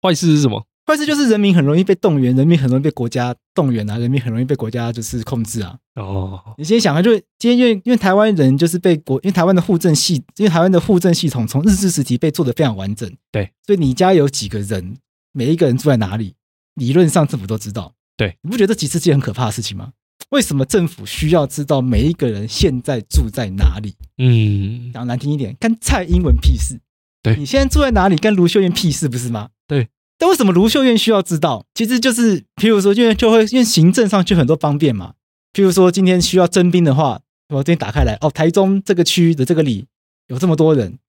[0.01, 0.65] 坏事是什么？
[0.85, 5.77] 坏事就是人民很容易被动员，人民很容易被国家动员啊，人民很容易被国家就是控制啊。
[5.95, 14.97] 哦，你先想啊，就是今天因为因为台湾人就是被国，因为台湾的户政系，因为台湾的户政系统从日治时期被做的非常完整，对，所以你家有几个人，
[15.31, 16.33] 每一个人住在哪里，
[16.75, 17.93] 理论上政府都知道。
[18.17, 19.91] 对，你不觉得这其实是件很可怕的事情吗？
[20.31, 23.95] 为什么政府需要知道每一个人现在住在哪里？
[24.17, 26.79] 嗯，讲难听一点，干蔡英文屁事。
[27.23, 29.49] 对你现在住在哪里，跟卢秀燕屁事不是吗？
[29.67, 29.87] 对。
[30.21, 31.65] 但为什么卢秀燕需要知道？
[31.73, 35.13] 其实就是，譬如说，因为就会因为行政上就很多方便嘛。
[35.51, 37.19] 譬如说，今天需要征兵的话，
[37.49, 39.87] 我今天打开来，哦，台中这个区的这个里
[40.27, 40.99] 有这么多人，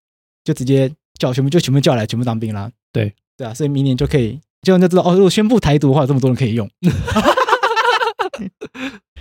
[0.43, 2.71] 就直接叫全部就全部叫来，全部当兵啦。
[2.91, 6.67] 对对啊，所以明年就可以，就就知道哦，如果宣布台独的话，有这么多人可以用。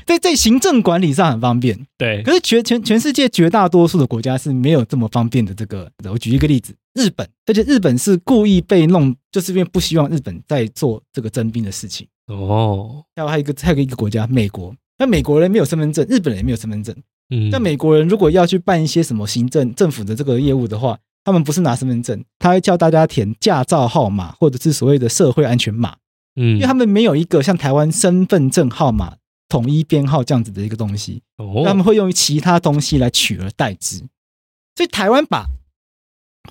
[0.06, 2.24] 在在行政管理上很方便，对。
[2.24, 5.54] 可是全全全世界绝大多数的国家是没有这么方便的。
[5.54, 12.08] 这个，我举一个例子，日本，而且日本是故意被弄，就是因为不希望日本在做这个征兵的事情。
[12.28, 16.96] 哦，还有还有一个还有一个国家，美国，那美国人没有身份证，日本人也没有身份证。
[17.30, 25.96] 嗯，那美国人如果要去办一些什么行政政府的这个业务的话，他们不是拿身份证，他会叫大家填驾照号码或者是所谓的社会安全码，
[26.36, 29.16] 嗯，因为他们没有一个像台湾身份证号码。
[29.50, 33.98] 统一编号这样子的一个东西，哦，他们会用其他东西来取而代之，
[34.78, 35.46] 所以台湾把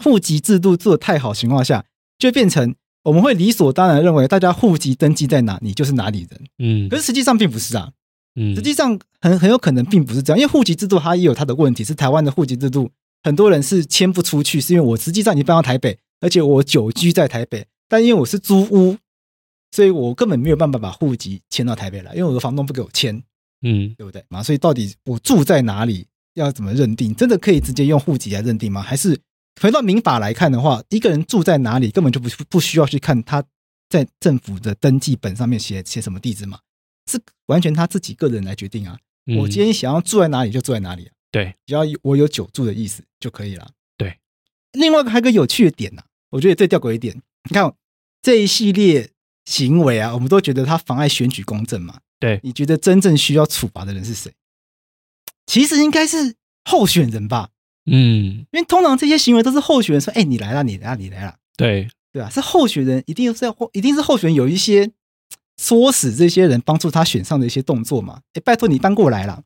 [0.05, 1.87] 户籍制度做的太好情况下，
[2.19, 2.75] 就变成
[3.05, 6.41] 我们会理所当然认为大家户籍登记在哪，你就是哪里人。
[6.59, 7.91] 嗯，可是实际上并不是啊，
[8.39, 12.91] 嗯，实际上很很有可能并不是这样，因为户籍制度它也有它的问题，是台湾的户籍制度，
[13.23, 18.99] 很多人是迁不出去，是因为我实际上已经搬到台北，而且我久居在台北，但因为我是租屋。
[19.73, 23.23] 所以我根本没有办法把户籍迁到台北来，因为我的房东不给我迁，
[23.63, 24.43] 嗯，对不对嘛？
[24.43, 27.15] 所以到底我住在哪里，要怎么认定？
[27.15, 28.83] 真的可以直接用户籍来认定吗？
[28.83, 29.17] 还是
[29.61, 33.45] 回到民法来看的话，一个人住在哪里根本就不不需要去看他
[33.89, 36.59] 在政府的登记本上面写写什么地址嘛？
[37.11, 38.99] 是完全他自己个人来决定啊。
[39.27, 43.71] 嗯、我今天想要住在哪里就住在哪里啊，对，只要我有久住的意思就可以了。
[43.97, 44.19] 对，
[44.73, 47.15] 另外还有一个有趣的点呐、啊，我觉得最吊诡一点，
[47.49, 47.73] 你看
[48.21, 49.11] 这一系列。
[49.51, 51.99] 行为啊，我们都觉得他妨碍选举公正嘛。
[52.21, 54.33] 对，你觉得真正需要处罚的人是谁？
[55.47, 57.49] 其实应该是候选人吧。
[57.87, 64.89] 嗯，因为通常这些行为都是候选人说：“哎，你来了，你来了，你来了。”对，对啊，是候选人一定是要，一定是候选人有一些
[65.61, 68.21] 唆使这些人帮助他选上的一些动作嘛。
[68.35, 69.43] 哎，拜托你搬过来了，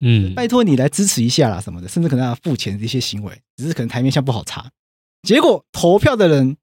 [0.00, 4.70] 嗯，拜托你来支持一下啦什么的，甚至可能要付钱的一些行为，只是可能台面下不好查。
[5.22, 6.56] 结果投票的人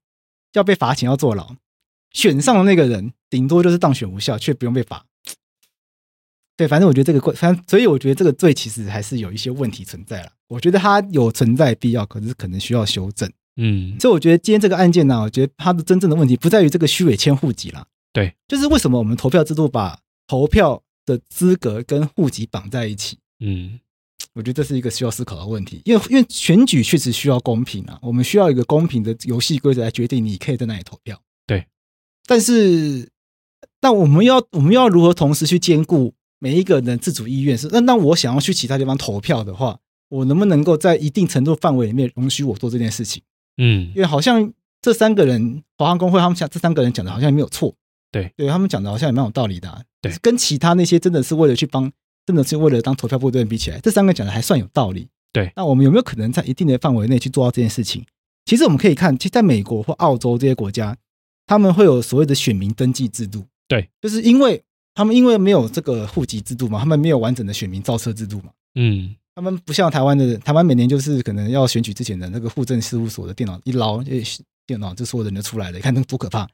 [0.54, 1.54] 要被罚钱，要坐牢。
[2.16, 5.04] 选上的那个人，顶多就是当选无效，却不用被罚。
[6.56, 10.32] 对，反正我觉得这个，反正所以我觉得这个罪其实还是有一些问题存在了。
[10.48, 13.30] 我觉得它有存在必要，可是可能需要修正。
[13.58, 17.86] 嗯，所以我觉得今天这个案件呢，我觉得它的真正的问题不在于这个虚伪迁户籍啦。
[18.14, 23.18] 对，就是为什么我们投票制度把投票的资格跟户籍绑在一起？
[23.40, 23.78] 嗯，
[24.32, 31.20] 我觉得这是一个需要思考的问题，因为因为选举确实需要公平啊，我们需要一个公平的游戏规则来决定你可以在哪里投票。
[32.26, 33.08] 但是，
[33.80, 37.56] 但我们要我们要如何同时去兼顾每一个人的自主意愿？
[37.56, 43.22] 是那那我想要去其他地方投票的话，我能不能够在一定程度范围里面容许我做这件事情？
[43.58, 44.52] 嗯，因为好像
[44.82, 47.74] 这三个人华航工会他们讲这三个人讲的好像也没有错，
[48.10, 49.80] 对，对他们讲的好像也蛮有道理的、啊。
[50.02, 51.90] 对，跟其他那些真的是为了去帮，
[52.26, 55.08] 真的是为了当投票部队比起来，这三个讲的还算有道理。
[55.32, 58.04] 对，那我们有没有可能在一定的范围内去做到这件事情？
[58.44, 60.96] 其实我们可以看，其实在美国或澳洲这些国家，
[61.46, 63.44] 他们会有所谓的选民登记制度。
[63.68, 64.62] 对，就是因为
[64.94, 68.50] 他们因为没有这个户籍制度嘛，他们没有完整的选民造册制度嘛。
[68.74, 74.02] 嗯，他们不像台湾的，台湾每年就是可能要选举之前的那个户政事务所的电脑一捞，
[74.66, 76.48] 电脑就所有人就出来了，你看那多可怕！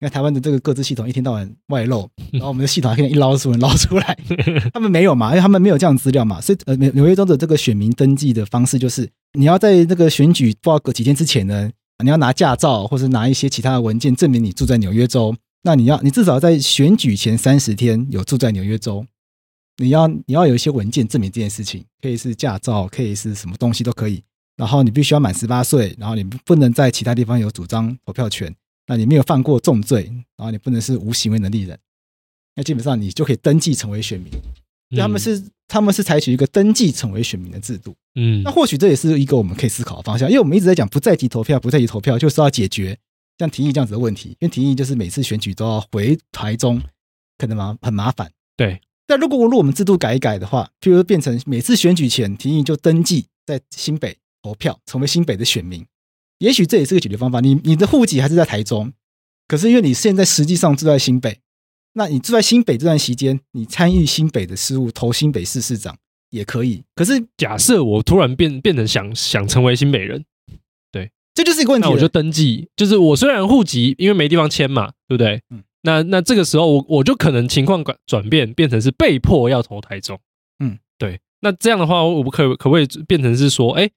[0.00, 4.16] 因为台湾的这个各自系统一天到晚外漏，然后我们的系统还可以一捞出人捞出来，
[4.72, 11.68] 他们没有嘛，因为他们没有这样资料嘛，所以呃纽纽约州的这个选民登记的方式就是，你要在那个选举不知道隔几天之前呢，
[12.04, 19.04] 你要拿驾照或是拿一些其他的文件证明你住在纽约州，那你要你至少在选举前三十天有住在纽约州，
[19.78, 24.22] 你要你要有一些文件证明这件事情，可以是驾照，可以是什么东西都可以，
[24.56, 28.54] 然后你必须要满十八岁，然后你不能在其他地方有主张投票权。
[28.86, 30.04] 那你没有犯过重罪，
[30.36, 31.78] 然后你不能是无行为能力人，
[32.54, 34.32] 那基本上你就可以登记成为选民。
[34.96, 37.94] 他们是他们是采取一个登记成为选民的制度。
[38.14, 42.98] 嗯，那或许这也是一个我们可以思考的方向，因为我们一直在讲不在籍投票，不在籍投票就是要解决
[43.38, 44.30] 像提议这样子的问题。
[44.40, 46.80] 因为提议就是每次选举都要回台中，
[47.36, 48.30] 可能麻很麻烦。
[48.56, 48.80] 对。
[49.06, 55.86] 但如果如果我们制度改一改的话，譬如变成每次选举前提议就登记在新北投票，成为新北的选民。
[56.40, 57.40] 也许这也是个解决方法。
[57.40, 58.92] 你你的户籍还是在台中，
[59.46, 61.40] 可是因为你现在实际上住在新北，
[61.98, 65.98] 那你住在新北这段期间，你参与新北的事务，投新北市市长
[66.30, 66.82] 也可以。
[66.94, 70.24] 可是假设我突然变变成想想成为新北人，
[70.90, 71.86] 对，这就是一个问题。
[71.86, 75.42] 那我就登记，就是我虽然户籍因为没地方迁嘛，对不对？
[75.50, 75.62] 嗯。
[75.82, 80.18] 那那这个时候我我就可能情况转转变，变成是被迫要投台中。
[80.58, 81.20] 嗯，对。
[81.40, 83.90] 那这样的话，我不可可不可以变成是说，哎？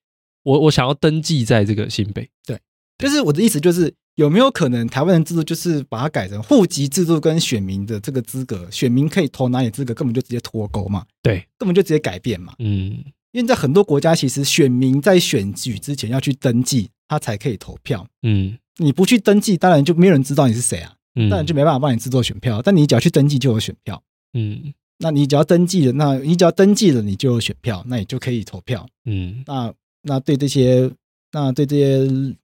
[0.43, 2.59] 我我想要登记在这个新北，对，
[2.97, 11.05] 就是我的意思，就是有没有可能台湾的制度就是把它改成户籍制度跟选民的这个资格，选民可以投哪里资格，根本就直接脱钩嘛？
[11.21, 12.53] 对，根本就直接改变嘛？
[12.59, 18.05] 嗯，因为在很多国家，其实选民在选举之前要去登记，他才可以投票。
[18.23, 22.61] 嗯，你不去登记，当然就没有人知道你是谁啊，嗯，当然就没办法帮你制作选票。
[22.61, 24.01] 但你只要去登记，就有选票。
[24.33, 28.87] 嗯，那你只要登记了，那你只要登记了，你就有选票，那你就可以投票。
[29.05, 29.73] 嗯，那。
[30.03, 30.89] 那对这些，
[31.31, 32.35] 那对这些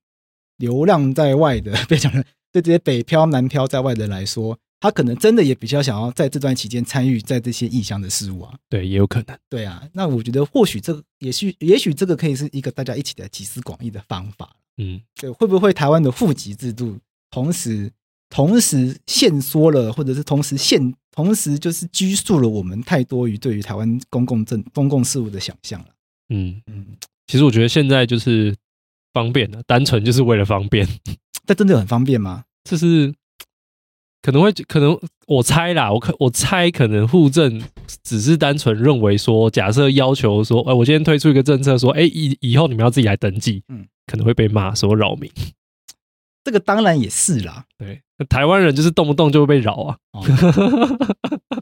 [0.57, 8.53] 流浪在外的， 别讲了，对这些北漂、南漂在外的人来说，他可能真的也比较想要在这段期间参与在这些异乡的事物啊。
[8.69, 9.37] 对，也有可能。
[9.49, 14.55] 对啊，那我觉得或许这个也许也许这个可以是一个大家一起的集思广益的方法。
[14.77, 16.97] 嗯，对，会不会台湾的户籍制度
[17.31, 17.91] 同时
[18.29, 25.87] 同时限缩了，或者是同时限同时就是拘束了我们太多于对于台湾公共政公共事务的想象了？
[26.29, 26.85] 嗯嗯。
[27.25, 28.55] 其实我觉得现在就是
[29.17, 30.87] 方便的，单纯就是为了方便。
[31.47, 32.43] 但真的很方便吗？
[32.63, 33.13] 就是
[34.21, 37.63] 可能会可能我猜啦，我可我猜可能户政
[38.03, 45.31] 只是单纯认为说，假设要求说，哎，我今天推出一个政策说，哎，以以后你们要自己来登记，嗯，可能会被骂说扰民。
[46.43, 49.97] 这个当然也是啦，对，台湾人就是动不动就会被扰啊。
[50.13, 50.23] 哦、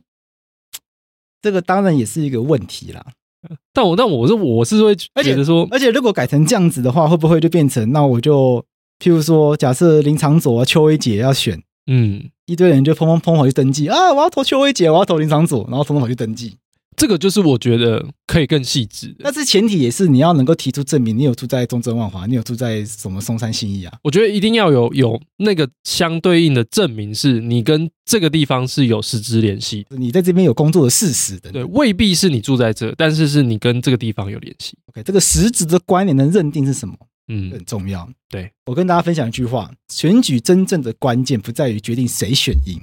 [1.42, 3.06] 这个当然也是一个问题啦。
[3.74, 8.64] 但我但我是我是会觉得说，而且如果改成这样子的话，会不会就变成那我就
[9.00, 16.58] 譬如说，假设林长佐啊、邱威杰要选，嗯，一堆人就砰砰砰跑去登记啊，我要投邱威杰，我要投林长佐，然后砰砰跑去登记。
[16.96, 23.94] 这个就是我觉得可以更细致，但是前提也是你要能够提出证明，你有住在中正万华，你有住在什么松山新义啊？
[24.04, 31.52] 我觉得一定要有有那个相对应的证明，是你跟这个地方是有实质联系，你在这边有工作的事实的。
[31.52, 34.78] 对，未必是你住在这，但是是你跟这个地方有联系。
[34.88, 36.96] OK，这个实质的关联的认定是什么？
[37.28, 38.08] 嗯，很重要。
[38.30, 42.80] 对，我跟大家分享一句话：选举真正的关键不在于决定谁选赢，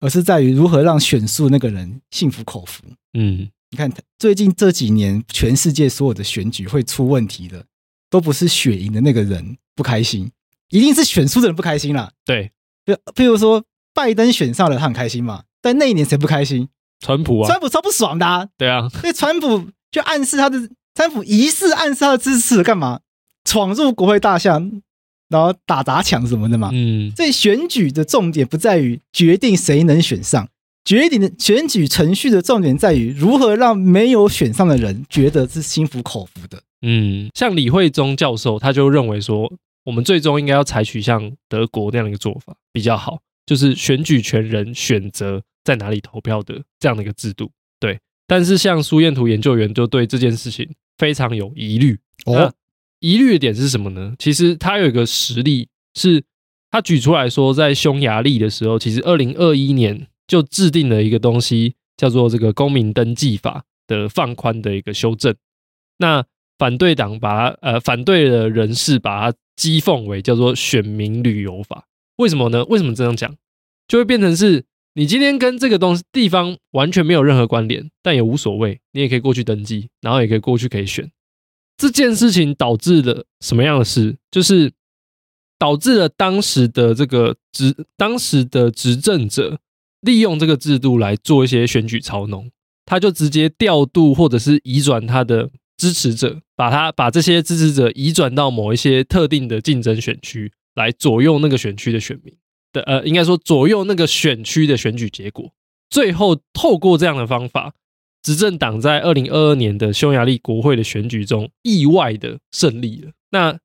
[0.00, 2.84] 而是在于如何让选输那个人心服口服。
[3.14, 3.48] 嗯。
[3.70, 7.66] 你看，最近这几年，全世界所有的选举会出问题的，
[8.08, 10.30] 都不是选赢的那个人不开心，
[10.70, 12.12] 一定是选输的人不开心啦。
[12.24, 12.52] 对，
[12.84, 15.42] 譬譬如说，拜登选上了，他很开心嘛。
[15.60, 16.68] 但那一年谁不开心？
[17.00, 18.46] 川普啊，川普超不爽的啊。
[18.56, 23.00] 对啊，所以川普就暗示他的，川普疑似暗示他的支持干嘛？
[23.44, 24.62] 闯入国会大厦，
[25.28, 26.70] 然后打砸抢什么的嘛。
[26.72, 30.48] 嗯，所以选举的重点不在于决定谁能选上。
[30.84, 36.62] 决定的选举程序的重点在于如何让没有选上的人觉得是心服口服的。
[36.82, 39.52] 嗯，像李慧忠教授他就认为说，
[39.84, 47.50] 我们最终应该要采取像德国那样的一个做法比较好，就是选举权人选择在哪里投票的这样的一个制度。
[47.80, 47.98] 对，
[48.28, 51.98] 但是像苏彦图研究员就对这件事情非常有疑虑。
[52.26, 52.52] 哦，
[53.00, 54.14] 疑虑的点是什么呢？
[54.18, 56.22] 其实他有一个实例是，
[56.70, 60.06] 他举出来说，在匈牙利的时候，其实二零二一年。
[60.28, 65.32] 就制定了一个东西，叫做这个公民登记法的放宽的一个修正。
[65.98, 66.24] 那
[66.58, 71.84] 反对党把呃反对的人士把它讥讽为叫做选民旅游法。
[72.16, 72.64] 为什么呢？
[72.64, 73.36] 为什么这样讲？
[73.86, 81.08] 就会变成是你今天跟这个东西地方完全没有任何关联，但也无所谓，你也可以过去登记，然后也可以过去可以选。
[81.76, 84.16] 这件事情导致了什么样的事？
[84.30, 84.72] 就是
[85.58, 89.58] 导致了当时的这个执当时的执政者
[90.00, 92.50] 利用这个制度来做一些选举操弄，
[92.84, 102.34] 他就直接调度或者是移转他的支持者，把他把这些支持者移转到某一些特定的竞争选区，来左右那个选区的选民
[102.72, 105.52] 的呃，应该说左右那个选区的选举结果。
[105.90, 107.74] 最后透过这样的方法。
[108.26, 113.12] 执政党在二零二二年的匈牙利国会的选举中意外的胜利了。
[113.30, 113.56] 那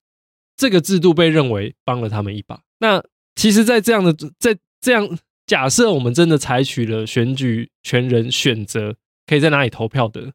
[0.55, 2.61] 这个制度被认为帮了他们一把。
[2.77, 3.03] 那
[3.35, 8.95] 其实，在这样的在这样假设，我们真的采取了选举权人选择
[9.25, 10.33] 可以在哪里投票的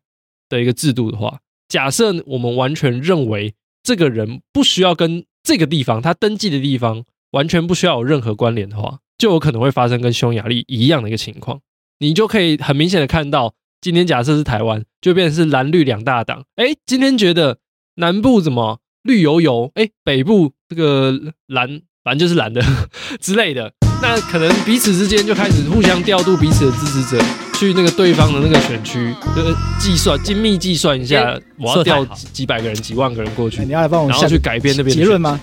[0.49, 3.55] 的一个制度的话，假设我们完全认为
[3.85, 11.61] 这个人不需要跟这个地方他登记的地方完全不需要有任何关联的话，就有可能会发生跟匈牙利一样的一个情况。
[12.01, 13.55] 你就可以很明显的看到。
[13.81, 16.45] 今天假设是台湾，就变成是蓝绿两大党。
[16.57, 17.59] 哎，今天觉得
[17.97, 19.71] 南部怎么绿油油？
[19.75, 22.63] 哎，北部这个蓝反正就是蓝的
[23.21, 23.73] 之类的。
[24.03, 27.25] 那可能彼此之间就开始互相调度彼此的支持者，
[27.59, 35.41] 去那个对方的那个选区，就是计算精密计算一下，我要调几百个人、几万个人过去，你要来帮我，然后去改变那边结论吗？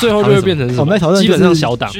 [0.00, 0.80] 最后就会变成什么？
[0.80, 1.90] 我们在讨论基本上小党。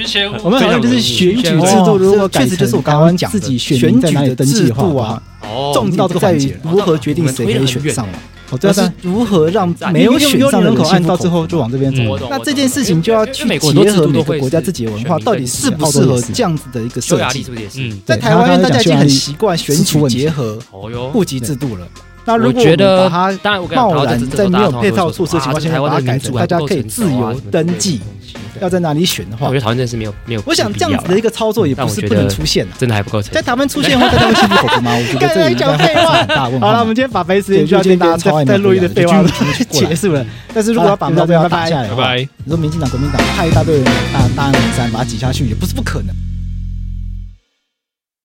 [0.43, 5.23] 我们讨论就是选举制度，如果确实就是我刚刚讲自己选在哪里登记的话。
[5.75, 8.15] 重点在于如何决定谁可以选上嘛？
[8.53, 12.03] 哦，这是如何让没有选上的人口按到最后就往这边走？
[12.29, 17.47] 那这件事情就要去结合每个国家自己的文化，到底适不适合这样子的一个设计？
[17.77, 20.59] 嗯，在台湾，因为大家已经很习惯选举结合
[21.13, 21.89] 户籍制度了。
[22.25, 23.33] 那如果把它
[23.75, 28.01] 贸然在没有配套措施的情况下把它改成大家可以自由登记，
[28.61, 30.43] 要在哪里选的话，我觉得台湾真是没有没有。
[30.47, 33.21] 我想这样子的一个操作也不是不能出现，真的还不够。
[33.23, 34.93] 在台湾出现会跟他们心服口服吗？
[34.95, 36.61] 我觉得 这应该是很大问题。
[36.61, 39.23] 好了，我们今天把白时间就要跟大家在在录音的废话
[39.71, 40.25] 结束了。
[40.55, 46.15] 但是如果要把目标打下来的话，你说民进党、国民党派一大堆人大大安文山把它挤下去，也不是不可能。